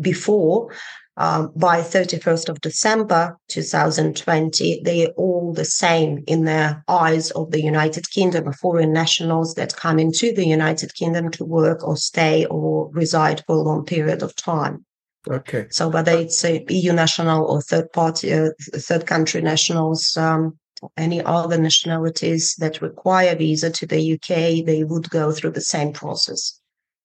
before, 0.00 0.72
um, 1.16 1.52
by 1.56 1.80
31st 1.80 2.48
of 2.48 2.60
December 2.60 3.36
2020, 3.48 4.82
they 4.84 5.06
are 5.06 5.12
all 5.16 5.52
the 5.52 5.64
same 5.64 6.22
in 6.26 6.44
the 6.44 6.82
eyes 6.88 7.30
of 7.32 7.50
the 7.50 7.62
United 7.62 8.08
Kingdom, 8.10 8.52
foreign 8.52 8.92
nationals 8.92 9.54
that 9.54 9.76
come 9.76 9.98
into 9.98 10.32
the 10.32 10.46
United 10.46 10.94
Kingdom 10.94 11.30
to 11.32 11.44
work 11.44 11.86
or 11.86 11.96
stay 11.96 12.46
or 12.46 12.90
reside 12.92 13.42
for 13.46 13.56
a 13.56 13.62
long 13.62 13.84
period 13.84 14.22
of 14.22 14.34
time. 14.36 14.84
Okay. 15.28 15.66
So 15.70 15.88
whether 15.88 16.12
it's 16.12 16.44
a 16.44 16.64
EU 16.68 16.92
national 16.92 17.44
or 17.44 17.60
third 17.60 17.92
party, 17.92 18.32
uh, 18.32 18.50
third 18.74 19.06
country 19.06 19.42
nationals, 19.42 20.16
um, 20.16 20.58
any 20.96 21.22
other 21.22 21.58
nationalities 21.58 22.54
that 22.58 22.80
require 22.80 23.36
visa 23.36 23.70
to 23.70 23.86
the 23.86 24.14
UK, 24.14 24.64
they 24.64 24.84
would 24.84 25.10
go 25.10 25.30
through 25.32 25.52
the 25.52 25.60
same 25.60 25.92
process. 25.92 26.59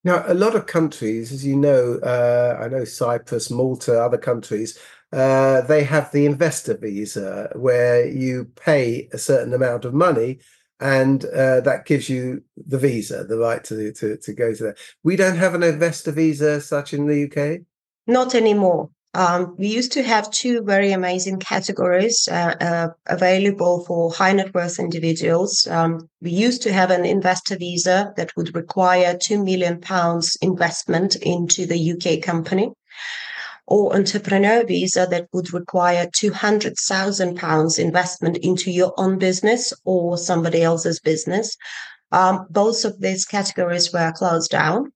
Now, 0.05 0.23
a 0.27 0.35
lot 0.35 0.55
of 0.55 0.67
countries, 0.67 1.31
as 1.31 1.43
you 1.43 1.55
know, 1.55 1.95
uh, 1.95 2.59
I 2.61 2.67
know 2.67 2.85
Cyprus, 2.85 3.49
Malta, 3.49 3.99
other 3.99 4.19
countries, 4.19 4.77
uh, 5.11 5.61
they 5.61 5.83
have 5.83 6.11
the 6.11 6.27
investor 6.27 6.77
visa 6.77 7.49
where 7.55 8.07
you 8.07 8.45
pay 8.55 9.09
a 9.13 9.17
certain 9.17 9.51
amount 9.55 9.83
of 9.83 9.95
money 9.95 10.39
and 10.79 11.25
uh, 11.25 11.61
that 11.61 11.85
gives 11.85 12.07
you 12.07 12.43
the 12.55 12.77
visa, 12.77 13.23
the 13.23 13.39
right 13.39 13.63
to, 13.63 13.91
to, 13.93 14.17
to 14.17 14.33
go 14.33 14.53
to 14.53 14.63
there. 14.63 14.75
We 15.03 15.15
don't 15.15 15.37
have 15.37 15.55
an 15.55 15.63
investor 15.63 16.11
visa 16.11 16.61
such 16.61 16.93
in 16.93 17.07
the 17.07 17.23
UK? 17.25 17.61
Not 18.05 18.35
anymore. 18.35 18.91
Um, 19.15 19.55
we 19.57 19.67
used 19.67 19.93
to 19.93 20.03
have 20.03 20.29
two 20.29 20.61
very 20.61 20.91
amazing 20.91 21.39
categories 21.39 22.27
uh, 22.29 22.53
uh, 22.59 22.87
available 23.05 23.85
for 23.85 24.11
high 24.11 24.33
net 24.33 24.53
worth 24.53 24.77
individuals. 24.77 25.65
Um, 25.67 26.09
we 26.21 26.31
used 26.31 26.61
to 26.63 26.73
have 26.73 26.91
an 26.91 27.05
investor 27.05 27.55
visa 27.57 28.13
that 28.17 28.35
would 28.35 28.53
require 28.53 29.17
two 29.17 29.41
million 29.41 29.79
pounds 29.79 30.37
investment 30.41 31.15
into 31.15 31.65
the 31.65 31.93
UK 31.93 32.21
company, 32.21 32.73
or 33.67 33.95
entrepreneur 33.95 34.65
visa 34.65 35.07
that 35.09 35.29
would 35.31 35.53
require 35.53 36.09
two 36.13 36.33
hundred 36.33 36.75
thousand 36.77 37.37
pounds 37.37 37.79
investment 37.79 38.35
into 38.39 38.69
your 38.69 38.93
own 38.97 39.17
business 39.17 39.71
or 39.85 40.17
somebody 40.17 40.61
else's 40.61 40.99
business. 40.99 41.55
Um, 42.11 42.47
both 42.49 42.83
of 42.83 42.99
these 42.99 43.23
categories 43.23 43.93
were 43.93 44.11
closed 44.11 44.51
down 44.51 44.91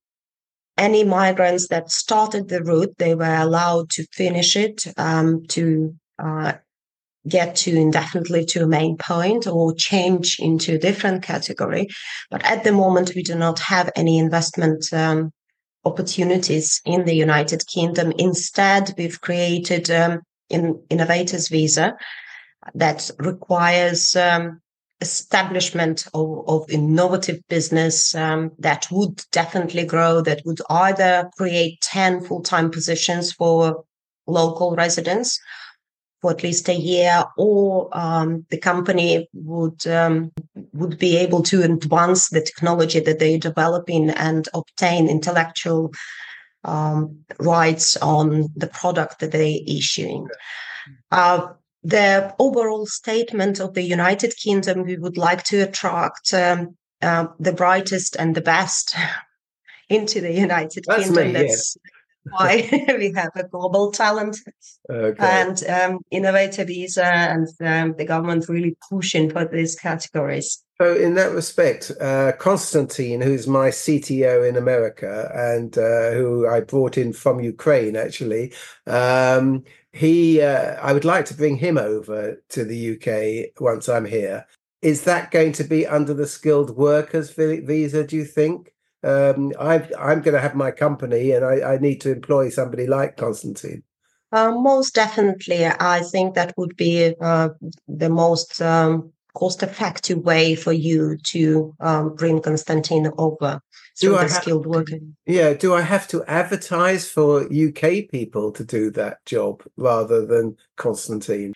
any 0.79 1.03
migrants 1.03 1.67
that 1.67 1.91
started 1.91 2.47
the 2.47 2.63
route, 2.63 2.95
they 2.97 3.13
were 3.13 3.35
allowed 3.35 3.89
to 3.91 4.07
finish 4.13 4.55
it 4.55 4.85
um, 4.97 5.45
to 5.49 5.93
uh, 6.17 6.53
get 7.27 7.55
to 7.57 7.75
indefinitely 7.75 8.45
to 8.45 8.63
a 8.63 8.67
main 8.67 8.97
point 8.97 9.45
or 9.45 9.73
change 9.75 10.37
into 10.39 10.75
a 10.75 10.79
different 10.79 11.21
category. 11.21 11.87
But 12.31 12.43
at 12.45 12.63
the 12.63 12.71
moment, 12.71 13.13
we 13.13 13.23
do 13.23 13.35
not 13.35 13.59
have 13.59 13.91
any 13.95 14.17
investment 14.17 14.91
um, 14.93 15.31
opportunities 15.83 16.81
in 16.85 17.05
the 17.05 17.15
United 17.15 17.67
Kingdom. 17.67 18.13
Instead, 18.17 18.93
we've 18.97 19.19
created 19.19 19.91
um, 19.91 20.21
an 20.49 20.81
innovators 20.89 21.49
visa 21.49 21.95
that 22.73 23.11
requires 23.19 24.15
um, 24.15 24.61
establishment 25.01 26.07
of, 26.13 26.43
of 26.47 26.69
innovative 26.69 27.39
business 27.47 28.13
um, 28.15 28.51
that 28.59 28.87
would 28.91 29.23
definitely 29.31 29.85
grow, 29.85 30.21
that 30.21 30.41
would 30.45 30.59
either 30.69 31.29
create 31.37 31.79
10 31.81 32.21
full 32.21 32.41
time 32.41 32.69
positions 32.69 33.31
for 33.31 33.83
local 34.27 34.75
residents 34.75 35.39
for 36.21 36.31
at 36.31 36.43
least 36.43 36.67
a 36.67 36.73
year, 36.73 37.23
or 37.37 37.89
um, 37.97 38.45
the 38.49 38.57
company 38.57 39.29
would 39.33 39.87
um, 39.87 40.31
would 40.73 40.97
be 40.97 41.15
able 41.15 41.41
to 41.43 41.63
advance 41.63 42.29
the 42.29 42.41
technology 42.41 42.99
that 42.99 43.19
they're 43.19 43.37
developing 43.37 44.09
and 44.09 44.49
obtain 44.53 45.09
intellectual 45.09 45.93
um, 46.65 47.19
rights 47.39 47.95
on 47.97 48.49
the 48.55 48.67
product 48.67 49.19
that 49.19 49.31
they're 49.31 49.59
issuing. 49.65 50.27
Uh, 51.11 51.53
the 51.83 52.33
overall 52.39 52.85
statement 52.85 53.59
of 53.59 53.73
the 53.73 53.83
United 53.83 54.35
Kingdom, 54.35 54.83
we 54.83 54.97
would 54.97 55.17
like 55.17 55.43
to 55.45 55.61
attract 55.61 56.33
um, 56.33 56.75
uh, 57.01 57.27
the 57.39 57.53
brightest 57.53 58.15
and 58.17 58.35
the 58.35 58.41
best 58.41 58.95
into 59.89 60.21
the 60.21 60.33
United 60.33 60.83
That's 60.87 61.05
Kingdom. 61.05 61.27
Me, 61.27 61.33
That's 61.33 61.77
yeah. 62.25 62.31
why 62.31 62.85
we 62.97 63.13
have 63.13 63.31
a 63.35 63.47
global 63.47 63.91
talent 63.91 64.37
okay. 64.89 65.15
and 65.19 65.63
um, 65.67 65.99
innovative 66.11 66.67
visa, 66.67 67.05
and 67.05 67.47
um, 67.61 67.95
the 67.97 68.05
government 68.05 68.49
really 68.49 68.75
pushing 68.89 69.29
for 69.29 69.45
these 69.45 69.75
categories. 69.75 70.63
So, 70.81 70.95
in 70.95 71.15
that 71.15 71.33
respect, 71.33 71.91
uh, 71.99 72.31
Konstantin, 72.39 73.19
who's 73.19 73.47
my 73.47 73.69
CTO 73.69 74.47
in 74.47 74.55
America 74.55 75.29
and 75.35 75.77
uh, 75.77 76.11
who 76.11 76.47
I 76.47 76.61
brought 76.61 76.97
in 76.97 77.11
from 77.11 77.41
Ukraine, 77.41 77.97
actually, 77.97 78.53
um, 78.87 79.65
he, 79.91 80.41
uh, 80.41 80.75
I 80.81 80.93
would 80.93 81.05
like 81.05 81.25
to 81.25 81.33
bring 81.33 81.57
him 81.57 81.77
over 81.77 82.41
to 82.49 82.63
the 82.63 82.95
UK 82.95 83.61
once 83.61 83.89
I'm 83.89 84.05
here. 84.05 84.45
Is 84.81 85.03
that 85.03 85.31
going 85.31 85.51
to 85.53 85.63
be 85.63 85.85
under 85.85 86.13
the 86.13 86.27
skilled 86.27 86.77
workers 86.77 87.31
visa? 87.31 88.05
Do 88.05 88.15
you 88.15 88.25
think? 88.25 88.73
Um, 89.01 89.53
i 89.59 89.75
am 89.75 90.21
going 90.21 90.33
to 90.33 90.41
have 90.41 90.55
my 90.55 90.71
company, 90.71 91.31
and 91.31 91.45
I, 91.45 91.75
I, 91.75 91.77
need 91.77 92.01
to 92.01 92.11
employ 92.11 92.49
somebody 92.49 92.85
like 92.85 93.15
Constantine. 93.15 93.81
Uh, 94.33 94.51
most 94.51 94.93
definitely, 94.93 95.65
I 95.65 96.01
think 96.01 96.35
that 96.35 96.53
would 96.57 96.75
be 96.75 97.15
uh, 97.21 97.49
the 97.87 98.09
most 98.09 98.61
um, 98.61 99.13
cost-effective 99.39 100.17
way 100.17 100.53
for 100.53 100.73
you 100.73 101.17
to 101.23 101.73
um, 101.79 102.13
bring 102.15 102.41
Constantine 102.41 103.09
over 103.17 103.61
through 103.97 104.17
the 104.17 104.27
skilled 104.27 104.65
worker. 104.65 104.99
Yeah, 105.25 105.53
do 105.53 105.73
I 105.73 105.81
have 105.81 106.07
to 106.09 106.23
advertise 106.25 107.09
for 107.09 107.43
UK 107.43 108.09
people 108.11 108.51
to 108.51 108.65
do 108.65 108.91
that 108.91 109.23
job 109.25 109.63
rather 109.77 110.25
than 110.25 110.57
Constantine? 110.75 111.53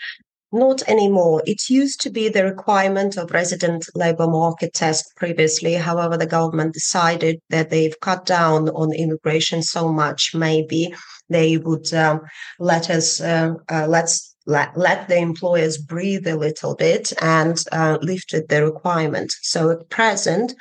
Not 0.54 0.88
anymore. 0.88 1.42
It 1.46 1.70
used 1.70 2.00
to 2.02 2.10
be 2.10 2.30
the 2.30 2.46
requirement 2.46 3.18
of 3.18 3.32
resident 3.32 3.86
labour 3.96 4.28
market 4.28 4.74
test 4.74 5.12
previously. 5.18 5.74
However, 5.74 6.16
the 6.16 6.28
government 6.28 6.74
decided 6.74 7.40
that 7.50 7.70
they've 7.70 8.00
cut 8.02 8.25
down 8.25 8.70
on 8.70 8.94
immigration 8.94 9.63
so 9.63 9.92
much, 9.92 10.36
maybe 10.36 10.94
they 11.30 11.58
would 11.58 11.92
um, 11.94 12.22
let 12.60 12.90
us 12.90 13.20
uh, 13.20 13.54
uh, 13.70 13.88
let's 13.88 14.33
let, 14.46 14.78
let 14.78 15.08
the 15.08 15.18
employers 15.18 15.78
breathe 15.78 16.28
a 16.28 16.36
little 16.36 16.76
bit 16.76 17.14
and 17.22 17.64
uh, 17.72 17.98
lifted 18.02 18.50
the 18.50 18.66
requirement. 18.66 19.32
So 19.42 19.72
at 19.72 19.90
present, 19.90 20.54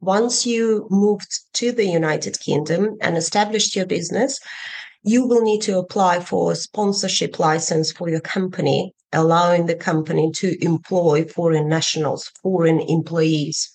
once 0.00 0.46
you 0.46 0.86
moved 0.90 1.30
to 1.54 1.72
the 1.72 1.86
United 1.86 2.38
Kingdom 2.40 2.96
and 3.00 3.16
established 3.16 3.74
your 3.74 3.86
business, 3.86 4.38
you 5.02 5.26
will 5.26 5.42
need 5.42 5.62
to 5.62 5.78
apply 5.78 6.20
for 6.20 6.52
a 6.52 6.56
sponsorship 6.56 7.38
license 7.38 7.92
for 7.92 8.08
your 8.08 8.20
company 8.20 8.94
allowing 9.12 9.66
the 9.66 9.74
company 9.74 10.30
to 10.32 10.62
employ 10.64 11.24
foreign 11.24 11.68
nationals, 11.68 12.30
foreign 12.42 12.80
employees. 12.80 13.70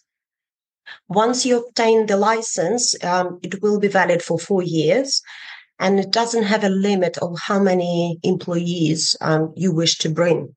Once 1.08 1.46
you 1.46 1.66
obtain 1.66 2.06
the 2.06 2.18
license, 2.18 2.94
um, 3.04 3.40
it 3.42 3.62
will 3.62 3.80
be 3.80 3.88
valid 3.88 4.22
for 4.22 4.38
four 4.38 4.62
years 4.62 5.22
and 5.84 6.00
it 6.00 6.12
doesn't 6.12 6.44
have 6.44 6.64
a 6.64 6.70
limit 6.70 7.18
of 7.18 7.38
how 7.38 7.60
many 7.60 8.18
employees 8.24 9.18
um, 9.20 9.54
you 9.58 9.70
wish 9.74 9.98
to 9.98 10.10
bring. 10.10 10.56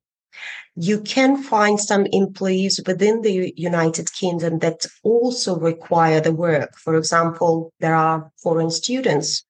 You 0.75 1.01
can 1.01 1.43
find 1.43 1.77
some 1.77 2.05
employees 2.13 2.79
within 2.87 3.21
the 3.23 3.53
United 3.57 4.13
Kingdom 4.13 4.59
that 4.59 4.85
also 5.03 5.59
require 5.59 6.21
the 6.21 6.31
work. 6.31 6.69
For 6.77 6.95
example, 6.95 7.73
there 7.81 7.93
are 7.93 8.31
foreign 8.41 8.71
students. 8.71 9.43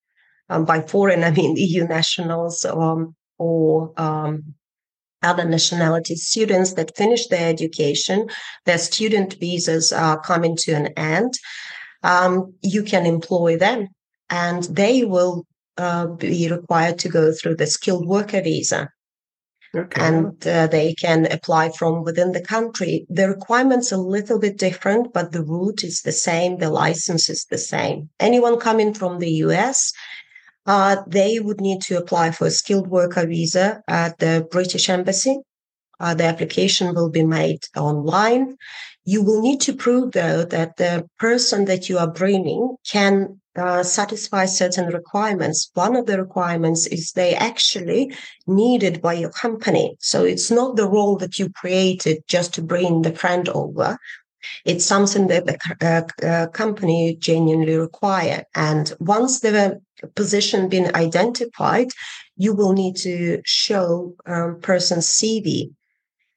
Um, 0.49 0.65
by 0.65 0.81
foreign, 0.81 1.23
I 1.29 1.29
mean 1.29 1.55
EU 1.55 1.85
nationals 1.85 2.65
um, 2.65 3.15
or 3.37 3.93
um, 3.97 4.55
other 5.21 5.45
nationality 5.45 6.15
students 6.15 6.73
that 6.73 6.97
finish 6.97 7.27
their 7.27 7.47
education, 7.47 8.29
their 8.65 8.79
student 8.79 9.35
visas 9.39 9.93
are 9.93 10.19
coming 10.21 10.55
to 10.57 10.71
an 10.71 10.87
end, 10.97 11.35
um, 12.01 12.55
you 12.63 12.81
can 12.81 13.05
employ 13.05 13.57
them 13.57 13.89
and 14.29 14.63
they 14.63 15.03
will 15.03 15.45
uh, 15.77 16.07
be 16.07 16.49
required 16.49 16.99
to 16.99 17.09
go 17.09 17.31
through 17.31 17.55
the 17.55 17.67
skilled 17.67 18.07
worker 18.07 18.41
visa. 18.41 18.89
Okay. 19.75 20.01
And 20.01 20.47
uh, 20.47 20.67
they 20.67 20.93
can 20.93 21.31
apply 21.31 21.71
from 21.71 22.03
within 22.03 22.31
the 22.31 22.41
country. 22.41 23.05
The 23.09 23.27
requirements 23.27 23.91
are 23.91 23.99
a 23.99 24.13
little 24.17 24.39
bit 24.39 24.57
different, 24.57 25.13
but 25.13 25.33
the 25.33 25.43
route 25.43 25.83
is 25.83 26.01
the 26.01 26.13
same. 26.13 26.57
The 26.57 26.69
license 26.69 27.29
is 27.29 27.45
the 27.49 27.57
same. 27.57 28.09
Anyone 28.19 28.59
coming 28.59 28.93
from 28.93 29.19
the 29.19 29.31
US 29.45 29.93
uh, 30.67 30.97
they 31.07 31.39
would 31.39 31.61
need 31.61 31.81
to 31.81 31.97
apply 31.97 32.31
for 32.31 32.45
a 32.45 32.51
skilled 32.51 32.87
worker 32.87 33.25
visa 33.25 33.81
at 33.87 34.19
the 34.19 34.45
British 34.51 34.89
Embassy. 34.89 35.39
Uh, 35.99 36.13
the 36.13 36.25
application 36.25 36.93
will 36.93 37.09
be 37.09 37.23
made 37.23 37.63
online. 37.75 38.57
You 39.05 39.23
will 39.23 39.41
need 39.41 39.61
to 39.61 39.73
prove, 39.73 40.11
though, 40.11 40.43
that 40.43 40.75
the 40.75 41.07
person 41.17 41.65
that 41.65 41.87
you 41.87 41.97
are 41.97 42.11
bringing 42.11 42.75
can 42.85 43.39
uh, 43.57 43.83
satisfy 43.83 44.45
certain 44.45 44.87
requirements. 44.87 45.69
One 45.73 45.95
of 45.95 46.05
the 46.05 46.21
requirements 46.21 46.87
is 46.87 47.11
they 47.11 47.35
actually 47.35 48.13
needed 48.45 49.01
by 49.01 49.13
your 49.13 49.31
company. 49.31 49.95
So 49.99 50.23
it's 50.23 50.51
not 50.51 50.75
the 50.75 50.87
role 50.87 51.17
that 51.17 51.37
you 51.39 51.49
created 51.49 52.23
just 52.27 52.53
to 52.55 52.61
bring 52.61 53.01
the 53.01 53.13
friend 53.13 53.49
over. 53.49 53.97
It's 54.65 54.85
something 54.85 55.27
that 55.27 55.45
the 55.45 55.57
uh, 55.81 56.25
uh, 56.25 56.47
company 56.47 57.17
genuinely 57.19 57.75
require. 57.75 58.43
And 58.55 58.93
once 58.99 59.39
the 59.39 59.81
position 60.15 60.69
been 60.69 60.95
identified, 60.95 61.87
you 62.37 62.53
will 62.53 62.73
need 62.73 62.95
to 62.97 63.41
show 63.45 64.15
um, 64.25 64.59
person's 64.61 65.07
CV 65.07 65.71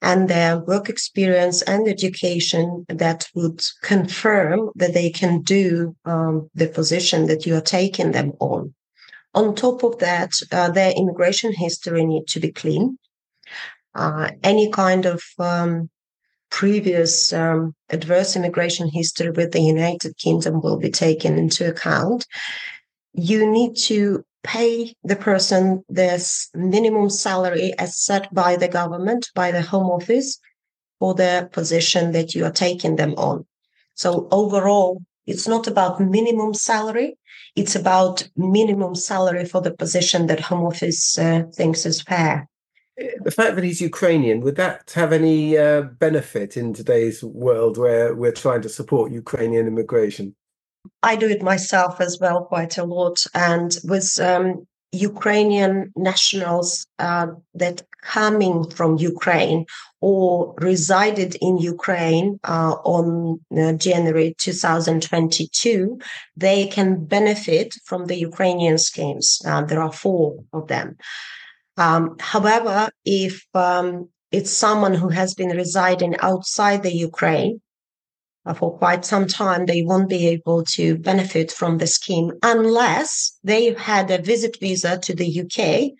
and 0.02 0.28
their 0.28 0.58
work 0.58 0.88
experience 0.88 1.62
and 1.62 1.86
education 1.86 2.86
that 2.88 3.28
would 3.34 3.62
confirm 3.82 4.70
that 4.74 4.94
they 4.94 5.10
can 5.10 5.42
do 5.42 5.94
um, 6.04 6.50
the 6.54 6.66
position 6.66 7.26
that 7.26 7.44
you 7.46 7.54
are 7.54 7.60
taking 7.60 8.12
them 8.12 8.32
on. 8.40 8.74
On 9.34 9.54
top 9.54 9.84
of 9.84 9.98
that, 9.98 10.32
uh, 10.50 10.70
their 10.70 10.92
immigration 10.92 11.52
history 11.52 12.04
need 12.04 12.26
to 12.28 12.40
be 12.40 12.50
clean. 12.50 12.98
Uh, 13.94 14.30
any 14.42 14.70
kind 14.70 15.04
of 15.06 15.22
um, 15.38 15.90
previous 16.50 17.32
um, 17.32 17.74
adverse 17.90 18.36
immigration 18.36 18.88
history 18.88 19.30
with 19.30 19.52
the 19.52 19.60
United 19.60 20.16
Kingdom 20.16 20.60
will 20.60 20.78
be 20.78 20.90
taken 20.90 21.38
into 21.38 21.68
account. 21.68 22.26
You 23.12 23.50
need 23.50 23.76
to 23.84 24.24
pay 24.42 24.94
the 25.04 25.16
person 25.16 25.84
this 25.88 26.48
minimum 26.54 27.10
salary 27.10 27.72
as 27.78 27.96
set 27.96 28.32
by 28.34 28.56
the 28.56 28.68
government, 28.68 29.28
by 29.34 29.50
the 29.50 29.62
Home 29.62 29.90
Office, 29.90 30.38
for 30.98 31.14
the 31.14 31.48
position 31.52 32.12
that 32.12 32.34
you 32.34 32.44
are 32.44 32.52
taking 32.52 32.96
them 32.96 33.14
on. 33.16 33.46
So 33.94 34.28
overall, 34.30 35.02
it's 35.26 35.46
not 35.46 35.66
about 35.66 36.00
minimum 36.00 36.54
salary. 36.54 37.18
It's 37.56 37.76
about 37.76 38.28
minimum 38.36 38.94
salary 38.94 39.44
for 39.44 39.60
the 39.60 39.72
position 39.72 40.26
that 40.26 40.40
Home 40.40 40.64
Office 40.64 41.18
uh, 41.18 41.44
thinks 41.54 41.84
is 41.84 42.02
fair 42.02 42.48
the 43.22 43.30
fact 43.30 43.54
that 43.54 43.64
he's 43.64 43.80
Ukrainian, 43.80 44.40
would 44.40 44.56
that 44.56 44.92
have 44.94 45.12
any 45.12 45.56
uh, 45.56 45.82
benefit 45.82 46.56
in 46.56 46.74
today's 46.74 47.22
world 47.22 47.78
where 47.78 48.14
we're 48.14 48.32
trying 48.32 48.62
to 48.62 48.68
support 48.68 49.12
Ukrainian 49.12 49.66
immigration? 49.66 50.34
I 51.02 51.16
do 51.16 51.28
it 51.28 51.42
myself 51.42 52.00
as 52.00 52.18
well 52.20 52.44
quite 52.44 52.78
a 52.78 52.84
lot. 52.84 53.18
And 53.34 53.76
with 53.84 54.18
um, 54.20 54.66
Ukrainian 54.92 55.92
nationals 55.96 56.86
uh, 56.98 57.28
that 57.54 57.82
coming 58.02 58.68
from 58.70 58.96
Ukraine 58.98 59.66
or 60.00 60.54
resided 60.58 61.36
in 61.40 61.58
Ukraine 61.58 62.40
uh, 62.44 62.74
on 62.84 63.40
uh, 63.56 63.72
January 63.74 64.34
2022, 64.38 65.98
they 66.36 66.66
can 66.66 67.04
benefit 67.04 67.74
from 67.84 68.06
the 68.06 68.16
Ukrainian 68.16 68.78
schemes. 68.78 69.40
Uh, 69.44 69.62
there 69.62 69.82
are 69.82 69.92
four 69.92 70.42
of 70.52 70.68
them. 70.68 70.96
Um, 71.76 72.16
however, 72.18 72.90
if 73.04 73.44
um, 73.54 74.08
it's 74.32 74.50
someone 74.50 74.94
who 74.94 75.08
has 75.08 75.34
been 75.34 75.50
residing 75.50 76.16
outside 76.20 76.82
the 76.82 76.94
Ukraine 76.94 77.60
for 78.54 78.76
quite 78.78 79.04
some 79.04 79.26
time, 79.26 79.66
they 79.66 79.82
won't 79.82 80.08
be 80.08 80.26
able 80.28 80.64
to 80.64 80.96
benefit 80.98 81.52
from 81.52 81.78
the 81.78 81.86
scheme 81.86 82.32
unless 82.42 83.38
they've 83.44 83.78
had 83.78 84.10
a 84.10 84.22
visit 84.22 84.56
visa 84.60 84.98
to 84.98 85.14
the 85.14 85.40
UK 85.42 85.92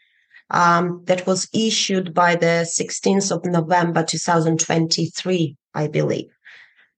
um, 0.51 1.03
that 1.07 1.27
was 1.27 1.49
issued 1.53 2.15
by 2.15 2.35
the 2.35 2.67
16th 2.67 3.31
of 3.31 3.45
November 3.45 4.03
2023, 4.05 5.57
I 5.75 5.87
believe. 5.87 6.31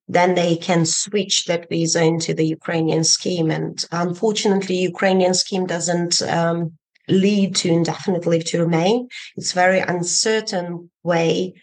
Then 0.08 0.34
they 0.34 0.56
can 0.56 0.84
switch 0.86 1.46
that 1.46 1.68
visa 1.68 2.02
into 2.02 2.34
the 2.34 2.46
Ukrainian 2.46 3.04
scheme. 3.04 3.50
And 3.50 3.84
unfortunately, 3.92 4.76
Ukrainian 4.76 5.34
scheme 5.34 5.66
doesn't 5.66 6.22
um, 6.22 6.72
lead 7.08 7.54
to 7.56 7.68
indefinite 7.68 8.26
leave 8.26 8.44
to 8.46 8.60
remain. 8.60 9.08
It's 9.36 9.52
very 9.52 9.80
uncertain 9.80 10.90
way 11.02 11.54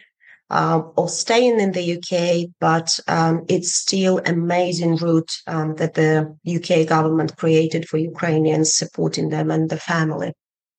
uh, 0.50 0.82
of 0.98 1.10
staying 1.10 1.60
in 1.60 1.72
the 1.72 1.98
UK, 1.98 2.50
but 2.60 3.00
um, 3.08 3.46
it's 3.48 3.74
still 3.76 4.20
amazing 4.26 4.96
route 4.98 5.32
um, 5.48 5.76
that 5.76 5.94
the 5.94 6.36
UK 6.48 6.88
government 6.88 7.38
created 7.38 7.88
for 7.88 7.98
Ukrainians, 7.98 8.74
supporting 8.74 9.30
them 9.30 9.52
and 9.52 9.70
the 9.70 9.78
family. 9.78 10.34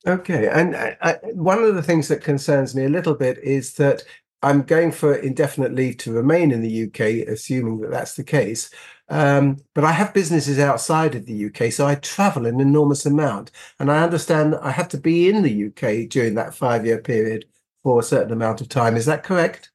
Okay. 0.06 0.48
And 0.48 0.74
I, 0.74 0.96
I, 1.02 1.12
one 1.34 1.62
of 1.62 1.74
the 1.74 1.82
things 1.82 2.08
that 2.08 2.24
concerns 2.24 2.74
me 2.74 2.84
a 2.84 2.88
little 2.88 3.14
bit 3.14 3.38
is 3.38 3.74
that 3.74 4.02
I'm 4.42 4.62
going 4.62 4.90
for 4.92 5.14
indefinite 5.14 5.74
leave 5.74 5.98
to 5.98 6.12
remain 6.12 6.50
in 6.50 6.62
the 6.62 6.84
UK, 6.84 7.28
assuming 7.28 7.80
that 7.80 7.90
that's 7.90 8.14
the 8.14 8.24
case. 8.24 8.70
Um, 9.10 9.58
but 9.74 9.84
I 9.84 9.92
have 9.92 10.14
businesses 10.14 10.58
outside 10.58 11.14
of 11.14 11.26
the 11.26 11.46
UK, 11.46 11.72
so 11.72 11.86
I 11.86 11.96
travel 11.96 12.46
an 12.46 12.60
enormous 12.60 13.04
amount. 13.04 13.50
And 13.78 13.90
I 13.90 14.02
understand 14.02 14.54
I 14.62 14.70
have 14.70 14.88
to 14.90 14.98
be 14.98 15.28
in 15.28 15.42
the 15.42 15.66
UK 15.66 16.08
during 16.08 16.34
that 16.34 16.54
five 16.54 16.86
year 16.86 17.00
period 17.00 17.44
for 17.82 18.00
a 18.00 18.02
certain 18.04 18.32
amount 18.32 18.60
of 18.60 18.68
time. 18.68 18.96
Is 18.96 19.06
that 19.06 19.24
correct? 19.24 19.70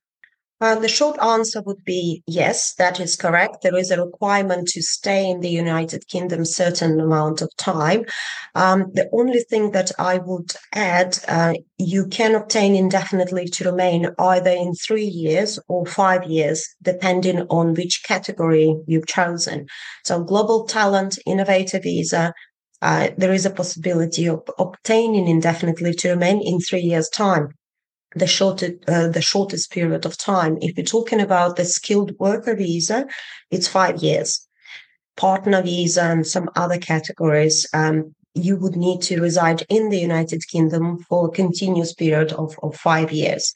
Uh, 0.61 0.75
the 0.79 0.87
short 0.87 1.21
answer 1.21 1.61
would 1.63 1.83
be 1.83 2.23
yes, 2.27 2.75
that 2.75 3.01
is 3.01 3.17
correct. 3.17 3.61
There 3.61 3.75
is 3.75 3.91
a 3.91 4.01
requirement 4.01 4.69
to 4.69 4.81
stay 4.81 5.29
in 5.29 5.41
the 5.41 5.49
United 5.49 6.07
Kingdom 6.07 6.45
certain 6.45 6.97
amount 6.97 7.41
of 7.41 7.53
time. 7.57 8.05
Um, 8.55 8.85
the 8.93 9.09
only 9.11 9.41
thing 9.41 9.71
that 9.71 9.91
I 9.99 10.19
would 10.19 10.53
add, 10.71 11.19
uh, 11.27 11.55
you 11.77 12.07
can 12.07 12.35
obtain 12.35 12.73
indefinitely 12.73 13.49
to 13.49 13.65
remain 13.65 14.07
either 14.17 14.49
in 14.49 14.73
three 14.75 15.03
years 15.03 15.59
or 15.67 15.85
five 15.85 16.23
years, 16.23 16.65
depending 16.81 17.41
on 17.49 17.73
which 17.73 18.03
category 18.05 18.77
you've 18.87 19.07
chosen. 19.07 19.65
So, 20.05 20.23
global 20.23 20.65
talent, 20.67 21.19
innovator 21.25 21.79
visa, 21.79 22.33
uh, 22.81 23.09
there 23.17 23.33
is 23.33 23.45
a 23.45 23.49
possibility 23.49 24.29
of 24.29 24.41
obtaining 24.57 25.27
indefinitely 25.27 25.95
to 25.95 26.11
remain 26.11 26.41
in 26.41 26.61
three 26.61 26.81
years' 26.81 27.09
time 27.09 27.49
the 28.15 28.27
shortest 28.27 28.73
uh, 28.87 29.07
the 29.07 29.21
shortest 29.21 29.71
period 29.71 30.05
of 30.05 30.17
time. 30.17 30.57
If 30.61 30.77
you're 30.77 30.85
talking 30.85 31.21
about 31.21 31.55
the 31.55 31.65
skilled 31.65 32.17
worker 32.19 32.55
visa, 32.55 33.05
it's 33.51 33.67
five 33.67 33.97
years. 34.01 34.47
Partner 35.17 35.61
visa 35.61 36.03
and 36.03 36.25
some 36.25 36.49
other 36.55 36.77
categories, 36.77 37.67
um, 37.73 38.15
you 38.33 38.57
would 38.57 38.75
need 38.75 39.01
to 39.03 39.21
reside 39.21 39.63
in 39.69 39.89
the 39.89 39.99
United 39.99 40.41
Kingdom 40.47 40.99
for 41.09 41.27
a 41.27 41.31
continuous 41.31 41.93
period 41.93 42.33
of, 42.33 42.57
of 42.61 42.75
five 42.75 43.11
years. 43.11 43.53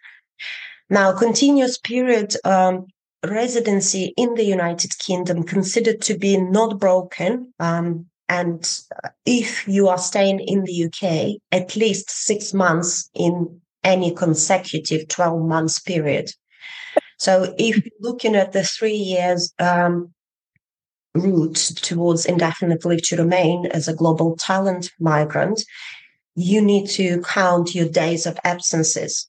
Now, 0.90 1.12
continuous 1.14 1.78
period 1.78 2.34
um, 2.46 2.88
residency 3.26 4.14
in 4.16 4.34
the 4.36 4.46
United 4.46 4.98
Kingdom 5.00 5.44
considered 5.44 6.02
to 6.02 6.18
be 6.18 6.38
not 6.38 6.80
broken. 6.80 7.54
Um, 7.60 8.08
and 8.30 8.80
if 9.26 9.68
you 9.68 9.88
are 9.90 9.98
staying 9.98 10.40
in 10.40 10.64
the 10.64 10.86
UK 10.86 11.42
at 11.52 11.76
least 11.76 12.10
six 12.10 12.54
months 12.54 13.10
in 13.14 13.60
any 13.84 14.14
consecutive 14.14 15.08
12 15.08 15.48
months 15.48 15.80
period. 15.80 16.32
So 17.18 17.54
if 17.58 17.76
you're 17.78 18.12
looking 18.12 18.36
at 18.36 18.54
the 18.54 18.64
three 18.64 18.96
years 18.96 19.54
um, 19.60 20.14
route 21.14 21.56
towards 21.82 22.26
indefinite 22.26 22.86
leave 22.86 23.02
to 23.04 23.18
remain 23.18 23.66
as 23.68 23.88
a 23.88 23.96
global 23.96 24.38
talent 24.38 24.92
migrant, 25.00 25.64
you 26.36 26.62
need 26.62 26.88
to 26.92 27.22
count 27.22 27.76
your 27.76 27.90
days 27.90 28.26
of 28.26 28.40
absences. 28.44 29.28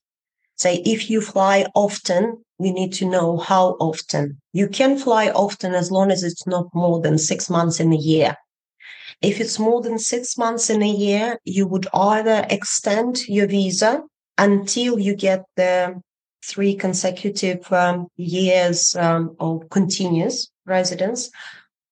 Say 0.55 0.77
if 0.85 1.09
you 1.09 1.21
fly 1.21 1.65
often, 1.75 2.43
we 2.59 2.71
need 2.71 2.93
to 2.93 3.09
know 3.09 3.37
how 3.37 3.71
often. 3.79 4.39
You 4.53 4.67
can 4.67 4.97
fly 4.97 5.29
often 5.29 5.73
as 5.73 5.91
long 5.91 6.11
as 6.11 6.23
it's 6.23 6.45
not 6.45 6.67
more 6.73 7.01
than 7.01 7.17
six 7.17 7.49
months 7.49 7.79
in 7.79 7.91
a 7.91 7.97
year. 7.97 8.37
If 9.21 9.41
it's 9.41 9.59
more 9.59 9.81
than 9.81 9.99
six 9.99 10.37
months 10.37 10.69
in 10.69 10.81
a 10.81 10.89
year, 10.89 11.39
you 11.43 11.67
would 11.67 11.87
either 11.93 12.45
extend 12.49 13.27
your 13.27 13.47
visa 13.47 14.03
until 14.41 14.97
you 14.97 15.15
get 15.15 15.45
the 15.55 16.01
three 16.43 16.73
consecutive 16.75 17.71
um, 17.71 18.07
years 18.17 18.95
um, 18.95 19.35
of 19.39 19.69
continuous 19.69 20.49
residence 20.65 21.29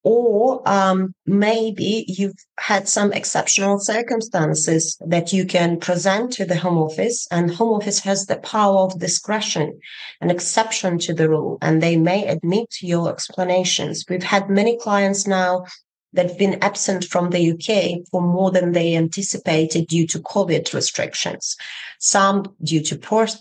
or 0.03 0.67
um, 0.67 1.13
maybe 1.27 2.05
you've 2.07 2.39
had 2.57 2.87
some 2.87 3.11
exceptional 3.13 3.79
circumstances 3.79 4.97
that 5.05 5.31
you 5.31 5.45
can 5.45 5.79
present 5.79 6.31
to 6.31 6.45
the 6.45 6.55
home 6.55 6.77
office 6.77 7.27
and 7.29 7.53
home 7.53 7.73
office 7.73 7.99
has 7.99 8.25
the 8.25 8.37
power 8.37 8.79
of 8.79 8.99
discretion 8.99 9.79
an 10.21 10.31
exception 10.31 10.97
to 10.97 11.13
the 11.13 11.29
rule 11.29 11.59
and 11.61 11.83
they 11.83 11.97
may 11.97 12.25
admit 12.25 12.67
your 12.81 13.09
explanations. 13.09 14.05
We've 14.09 14.23
had 14.23 14.49
many 14.49 14.79
clients 14.79 15.27
now 15.27 15.65
that 16.13 16.27
have 16.27 16.37
been 16.37 16.61
absent 16.63 17.05
from 17.05 17.29
the 17.29 17.51
UK 17.51 18.07
for 18.09 18.21
more 18.21 18.51
than 18.51 18.71
they 18.71 18.95
anticipated 18.95 19.87
due 19.87 20.07
to 20.07 20.19
COVID 20.19 20.73
restrictions, 20.73 21.55
some 21.99 22.55
due 22.63 22.81
to 22.81 22.97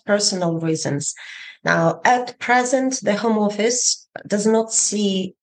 personal 0.07 0.61
reasons. 0.61 1.14
Now, 1.64 2.00
at 2.04 2.38
present, 2.38 3.00
the 3.02 3.16
Home 3.16 3.38
Office 3.38 4.07
does 4.26 4.46
not 4.46 4.72
see 4.72 5.35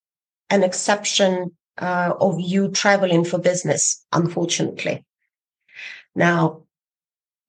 an 0.49 0.63
exception 0.63 1.51
uh, 1.77 2.13
of 2.19 2.39
you 2.39 2.69
traveling 2.69 3.25
for 3.25 3.39
business, 3.39 4.05
unfortunately. 4.11 5.03
Now, 6.15 6.63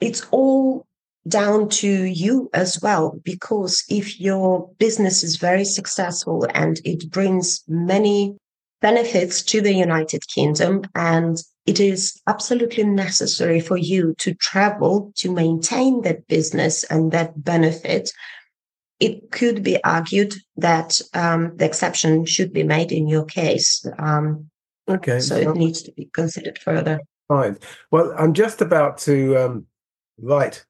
it's 0.00 0.26
all 0.30 0.86
down 1.28 1.68
to 1.68 1.88
you 2.04 2.48
as 2.52 2.80
well, 2.82 3.18
because 3.24 3.84
if 3.88 4.20
your 4.20 4.70
business 4.78 5.22
is 5.22 5.36
very 5.36 5.64
successful 5.64 6.46
and 6.54 6.80
it 6.84 7.10
brings 7.10 7.62
many 7.68 8.36
benefits 8.80 9.42
to 9.42 9.60
the 9.60 9.72
United 9.72 10.26
Kingdom 10.28 10.82
and 10.94 11.38
it 11.66 11.80
is 11.80 12.20
absolutely 12.28 12.84
necessary 12.84 13.60
for 13.60 13.76
you 13.76 14.14
to 14.18 14.34
travel 14.34 15.12
to 15.16 15.32
maintain 15.32 16.02
that 16.02 16.26
business 16.28 16.84
and 16.84 17.10
that 17.10 17.42
benefit. 17.42 18.10
It 19.00 19.30
could 19.32 19.62
be 19.62 19.82
argued 19.82 20.34
that 20.56 21.00
um, 21.12 21.56
the 21.56 21.64
exception 21.64 22.24
should 22.24 22.52
be 22.52 22.62
made 22.62 22.92
in 22.92 23.08
your 23.08 23.24
case. 23.24 23.84
Um, 23.98 24.48
okay. 24.88 25.18
So 25.18 25.36
it 25.36 25.56
needs 25.56 25.82
to 25.82 25.92
be 25.92 26.08
considered 26.14 26.58
further. 26.58 27.00
Fine. 27.28 27.58
Well, 27.90 28.14
I'm 28.16 28.32
just 28.32 28.60
about 28.60 28.98
to 28.98 29.36
um, 29.36 29.66
write, 30.18 30.64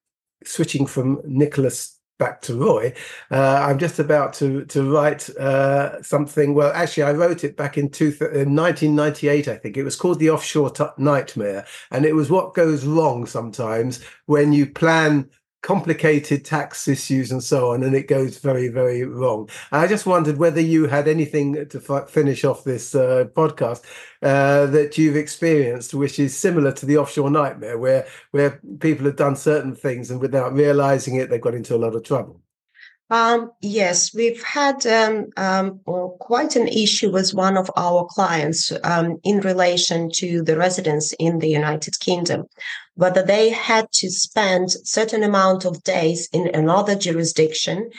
switching 0.44 0.86
from 0.86 1.20
Nicholas 1.24 1.95
back 2.18 2.40
to 2.42 2.56
Roy. 2.56 2.92
Uh, 3.30 3.66
I'm 3.68 3.78
just 3.78 3.98
about 3.98 4.32
to 4.34 4.64
to 4.66 4.90
write 4.90 5.28
uh, 5.36 6.02
something. 6.02 6.54
Well, 6.54 6.72
actually, 6.74 7.04
I 7.04 7.12
wrote 7.12 7.44
it 7.44 7.56
back 7.56 7.78
in, 7.78 7.90
two, 7.90 8.16
in 8.20 8.54
1998. 8.54 9.48
I 9.48 9.56
think 9.56 9.76
it 9.76 9.84
was 9.84 9.96
called 9.96 10.18
the 10.18 10.30
Offshore 10.30 10.70
T- 10.70 10.84
Nightmare, 10.98 11.66
and 11.90 12.04
it 12.04 12.14
was 12.14 12.30
what 12.30 12.54
goes 12.54 12.84
wrong 12.84 13.26
sometimes 13.26 14.02
when 14.26 14.52
you 14.52 14.66
plan 14.66 15.28
complicated 15.66 16.44
tax 16.44 16.86
issues 16.86 17.32
and 17.32 17.42
so 17.42 17.72
on, 17.72 17.82
and 17.82 17.96
it 17.96 18.06
goes 18.06 18.38
very, 18.38 18.68
very 18.68 19.02
wrong. 19.02 19.50
I 19.72 19.88
just 19.88 20.06
wondered 20.06 20.36
whether 20.36 20.60
you 20.60 20.86
had 20.86 21.08
anything 21.08 21.68
to 21.68 21.82
f- 21.90 22.08
finish 22.08 22.44
off 22.44 22.62
this 22.62 22.94
uh, 22.94 23.24
podcast 23.34 23.82
uh, 24.22 24.66
that 24.66 24.96
you've 24.96 25.16
experienced, 25.16 25.92
which 25.92 26.20
is 26.20 26.38
similar 26.38 26.70
to 26.70 26.86
the 26.86 26.98
offshore 26.98 27.30
nightmare, 27.30 27.78
where 27.78 28.06
where 28.30 28.60
people 28.78 29.06
have 29.06 29.16
done 29.16 29.34
certain 29.34 29.74
things 29.74 30.08
and 30.08 30.20
without 30.20 30.52
realizing 30.52 31.16
it, 31.16 31.30
they've 31.30 31.40
got 31.40 31.54
into 31.54 31.74
a 31.74 31.82
lot 31.84 31.96
of 31.96 32.04
trouble. 32.04 32.40
Um, 33.08 33.52
yes, 33.60 34.12
we've 34.12 34.42
had 34.42 34.84
um, 34.84 35.26
um, 35.36 35.80
well, 35.86 36.16
quite 36.18 36.56
an 36.56 36.66
issue 36.66 37.12
with 37.12 37.34
one 37.34 37.56
of 37.56 37.70
our 37.76 38.04
clients 38.10 38.72
um, 38.82 39.18
in 39.22 39.38
relation 39.40 40.10
to 40.14 40.42
the 40.42 40.56
residents 40.56 41.12
in 41.20 41.38
the 41.38 41.48
United 41.48 42.00
Kingdom, 42.00 42.46
whether 42.94 43.22
they 43.22 43.50
had 43.50 43.86
to 43.92 44.10
spend 44.10 44.72
certain 44.72 45.22
amount 45.22 45.64
of 45.64 45.84
days 45.84 46.28
in 46.32 46.50
another 46.52 46.96
jurisdiction 46.96 47.90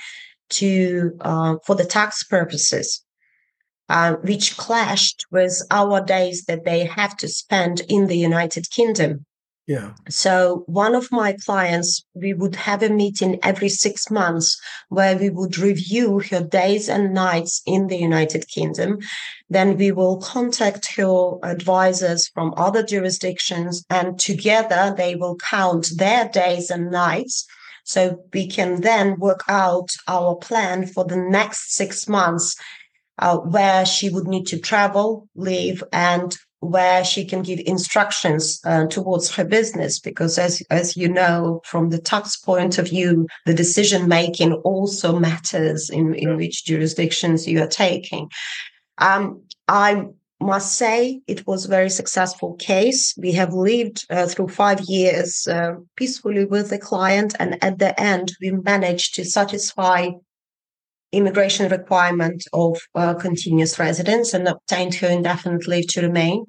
to 0.49 1.17
uh, 1.21 1.55
for 1.65 1.75
the 1.75 1.85
tax 1.85 2.25
purposes, 2.25 3.01
uh, 3.87 4.15
which 4.15 4.57
clashed 4.57 5.25
with 5.31 5.61
our 5.71 6.01
days 6.01 6.43
that 6.45 6.65
they 6.65 6.83
have 6.83 7.15
to 7.17 7.29
spend 7.29 7.81
in 7.87 8.07
the 8.07 8.17
United 8.17 8.69
Kingdom. 8.71 9.25
Yeah. 9.67 9.91
So 10.07 10.63
one 10.67 10.95
of 10.95 11.11
my 11.11 11.35
clients, 11.45 12.05
we 12.13 12.33
would 12.33 12.55
have 12.55 12.81
a 12.81 12.89
meeting 12.89 13.37
every 13.43 13.67
six 13.67 14.09
months 14.09 14.57
where 14.87 15.17
we 15.17 15.29
would 15.29 15.57
review 15.57 16.21
her 16.31 16.41
days 16.41 16.87
and 16.87 17.13
nights 17.13 17.61
in 17.65 17.87
the 17.87 17.97
United 17.97 18.47
Kingdom. 18.47 18.99
Then 19.49 19.75
we 19.75 19.91
will 19.91 20.21
contact 20.21 20.95
her 20.95 21.33
advisors 21.43 22.29
from 22.29 22.53
other 22.55 22.81
jurisdictions 22.81 23.83
and 23.89 24.17
together 24.17 24.95
they 24.95 25.15
will 25.15 25.35
count 25.35 25.89
their 25.97 26.29
days 26.29 26.69
and 26.69 26.89
nights. 26.89 27.45
So 27.83 28.23
we 28.33 28.47
can 28.47 28.79
then 28.79 29.19
work 29.19 29.43
out 29.49 29.89
our 30.07 30.35
plan 30.35 30.87
for 30.87 31.03
the 31.03 31.17
next 31.17 31.75
six 31.75 32.07
months 32.07 32.55
uh, 33.19 33.37
where 33.37 33.85
she 33.85 34.09
would 34.09 34.27
need 34.27 34.47
to 34.47 34.59
travel, 34.59 35.27
live, 35.35 35.83
and 35.91 36.37
where 36.59 37.03
she 37.03 37.23
can 37.23 37.43
give 37.43 37.59
instructions 37.65 38.59
uh, 38.65 38.87
towards 38.87 39.33
her 39.35 39.45
business 39.45 39.99
because 39.99 40.37
as 40.37 40.61
as 40.69 40.97
you 40.97 41.07
know 41.07 41.61
from 41.65 41.89
the 41.89 41.99
tax 41.99 42.35
point 42.37 42.77
of 42.77 42.89
view 42.89 43.27
the 43.45 43.53
decision 43.53 44.07
making 44.07 44.53
also 44.53 45.19
matters 45.19 45.89
in 45.89 46.15
in 46.15 46.35
which 46.37 46.65
jurisdictions 46.65 47.47
you 47.47 47.61
are 47.61 47.67
taking. 47.67 48.29
Um, 48.97 49.43
i 49.67 50.05
must 50.39 50.77
say 50.77 51.21
it 51.27 51.45
was 51.47 51.65
a 51.65 51.69
very 51.69 51.89
successful 51.89 52.53
case. 52.55 53.15
We 53.17 53.31
have 53.33 53.53
lived 53.53 54.05
uh, 54.09 54.27
through 54.27 54.49
five 54.49 54.81
years 54.81 55.47
uh, 55.47 55.73
peacefully 55.95 56.45
with 56.45 56.69
the 56.69 56.77
client 56.77 57.35
and 57.39 57.61
at 57.63 57.79
the 57.79 57.99
end 57.99 58.33
we 58.39 58.51
managed 58.51 59.15
to 59.15 59.25
satisfy 59.25 60.09
immigration 61.11 61.69
requirement 61.69 62.43
of 62.53 62.77
uh, 62.95 63.13
continuous 63.13 63.79
residence 63.79 64.33
and 64.33 64.47
obtained 64.47 64.95
her 64.95 65.07
indefinite 65.07 65.67
leave 65.67 65.87
to 65.87 66.01
remain. 66.01 66.45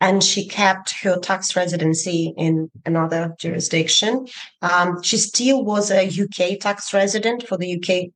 and 0.00 0.22
she 0.22 0.46
kept 0.46 0.94
her 1.02 1.18
tax 1.18 1.56
residency 1.56 2.34
in 2.36 2.70
another 2.84 3.34
jurisdiction. 3.38 4.26
Um, 4.60 5.02
she 5.02 5.16
still 5.16 5.64
was 5.64 5.90
a 5.90 6.06
UK 6.06 6.60
tax 6.60 6.92
resident 6.92 7.46
for 7.46 7.56
the 7.56 7.76
UK 7.76 8.10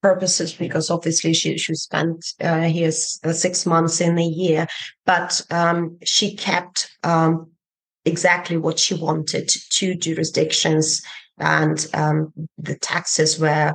purposes 0.00 0.52
because 0.54 0.90
obviously 0.90 1.34
she, 1.34 1.58
she 1.58 1.74
spent 1.74 2.24
uh, 2.40 2.62
here 2.62 2.92
uh, 3.24 3.32
six 3.32 3.66
months 3.66 4.00
in 4.00 4.18
a 4.18 4.24
year, 4.24 4.66
but 5.04 5.42
um, 5.50 5.98
she 6.04 6.34
kept 6.34 6.96
um, 7.02 7.50
exactly 8.04 8.56
what 8.56 8.78
she 8.78 8.94
wanted 8.94 9.50
two 9.70 9.94
jurisdictions 9.94 11.02
and 11.38 11.86
um, 11.94 12.32
the 12.56 12.76
taxes 12.76 13.38
were 13.38 13.74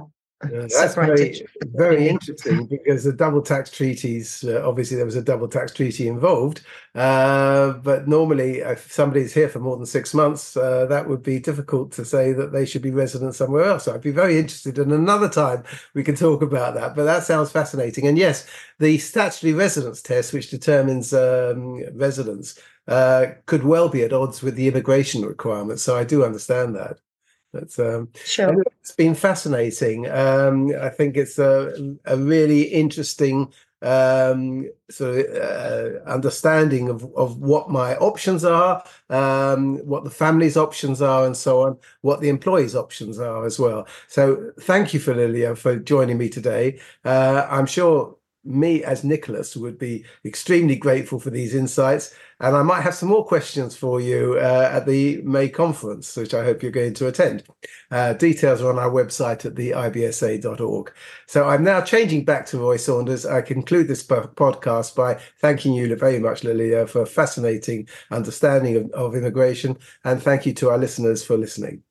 yeah, 0.52 0.68
that's 0.70 0.96
very, 0.96 1.46
very 1.74 2.10
interesting 2.10 2.66
because 2.66 3.04
the 3.04 3.14
double 3.14 3.42
tax 3.42 3.70
treaties, 3.72 4.44
uh, 4.44 4.62
obviously, 4.68 4.98
there 4.98 5.06
was 5.06 5.16
a 5.16 5.22
double 5.22 5.48
tax 5.48 5.74
treaty 5.74 6.08
involved. 6.08 6.62
Uh, 6.96 7.74
but 7.74 8.08
normally, 8.08 8.60
if 8.60 8.92
somebody's 8.92 9.34
here 9.34 9.50
for 9.50 9.60
more 9.60 9.78
than 9.78 9.86
six 9.86 10.14
months, 10.14 10.56
uh, 10.56 10.86
that 10.86 11.08
would 11.08 11.24
be 11.24 11.40
difficult 11.40 11.92
to 11.92 12.06
say 12.06 12.34
that 12.34 12.52
they 12.52 12.66
should 12.66 12.82
be 12.82 12.92
resident 12.92 13.36
somewhere 13.36 13.64
else. 13.64 13.86
So 13.86 13.94
I'd 13.94 14.02
be 14.02 14.12
very 14.12 14.38
interested. 14.38 14.78
And 14.78 14.92
another 14.92 15.30
time 15.30 15.64
we 15.94 16.04
can 16.04 16.16
talk 16.16 16.42
about 16.42 16.76
that. 16.76 16.96
But 16.96 17.06
that 17.06 17.24
sounds 17.24 17.52
fascinating. 17.52 18.08
And 18.08 18.18
yes, 18.18 18.48
the 18.80 18.98
statutory 18.98 19.54
residence 19.54 20.02
test, 20.02 20.34
which 20.34 20.50
determines 20.50 21.14
um, 21.14 21.84
residence, 21.94 22.60
uh, 22.88 23.28
could 23.46 23.64
well 23.64 23.90
be 23.90 24.04
at 24.04 24.14
odds 24.14 24.42
with 24.42 24.56
the 24.56 24.68
immigration 24.68 25.24
requirements. 25.26 25.84
So 25.84 25.98
I 25.98 26.04
do 26.04 26.24
understand 26.24 26.76
that. 26.76 27.00
That's 27.54 27.78
um, 27.78 28.10
sure. 28.26 28.64
It's 28.82 28.96
been 28.96 29.14
fascinating. 29.14 30.10
Um, 30.10 30.74
I 30.82 30.90
think 30.90 31.16
it's 31.18 31.38
a, 31.38 31.96
a 32.06 32.18
really 32.18 32.64
interesting 32.64 33.54
um, 33.84 34.70
sort 34.90 35.20
of 35.20 35.36
uh, 35.36 36.10
understanding 36.10 36.90
of, 36.90 37.04
of 37.16 37.38
what 37.38 37.70
my 37.70 37.96
options 37.98 38.44
are, 38.44 38.84
um, 39.10 39.78
what 39.86 40.04
the 40.04 40.10
family's 40.10 40.58
options 40.58 41.02
are, 41.02 41.26
and 41.26 41.38
so 41.38 41.62
on, 41.62 41.78
what 42.02 42.22
the 42.22 42.30
employees' 42.30 42.76
options 42.76 43.20
are 43.20 43.46
as 43.46 43.60
well. 43.60 43.88
So, 44.08 44.52
thank 44.62 44.94
you, 44.94 45.00
for 45.00 45.14
Liliya 45.14 45.58
for 45.58 45.76
joining 45.76 46.18
me 46.18 46.30
today. 46.30 46.80
Uh, 47.06 47.46
I'm 47.50 47.66
sure 47.66 48.16
me 48.46 48.84
as 48.84 49.04
Nicholas 49.04 49.56
would 49.56 49.78
be 49.78 50.06
extremely 50.26 50.76
grateful 50.76 51.20
for 51.20 51.30
these 51.30 51.56
insights. 51.56 52.14
And 52.40 52.56
I 52.56 52.64
might 52.64 52.82
have 52.82 52.96
some 52.96 53.10
more 53.10 53.26
questions 53.26 53.76
for 53.76 54.02
you 54.02 54.38
uh, 54.38 54.70
at 54.72 54.86
the 54.86 55.22
May 55.22 55.48
conference, 55.48 56.16
which 56.18 56.34
I 56.34 56.44
hope 56.44 56.62
you're 56.62 56.72
going 56.72 56.94
to 56.96 57.08
attend. 57.08 57.44
Uh, 57.90 58.14
details 58.14 58.62
are 58.62 58.70
on 58.70 58.80
our 58.80 58.90
website 58.90 59.46
at 59.46 59.56
the 59.56 59.72
ibsa.org. 59.72 60.94
So 61.28 61.48
I'm 61.48 61.64
now 61.64 61.82
changing 61.82 62.26
back 62.26 62.46
to 62.48 62.58
Roy 62.58 62.78
Saunders. 62.78 63.26
I 63.26 63.42
conclude 63.42 63.88
this 63.88 64.06
podcast 64.06 64.96
by 64.96 65.22
thanking 65.40 65.74
you 65.74 65.96
very 65.96 66.20
much, 66.20 66.42
Liliya, 66.42 66.90
for 66.90 67.04
a 67.04 67.08
fascinating 67.08 67.88
understanding 68.12 68.76
of, 68.76 68.92
of 68.92 69.16
immigration. 69.16 69.78
And 70.04 70.22
thank 70.22 70.46
you 70.46 70.54
to 70.56 70.70
our 70.70 70.78
listeners 70.78 71.24
for 71.24 71.38
listening. 71.38 71.84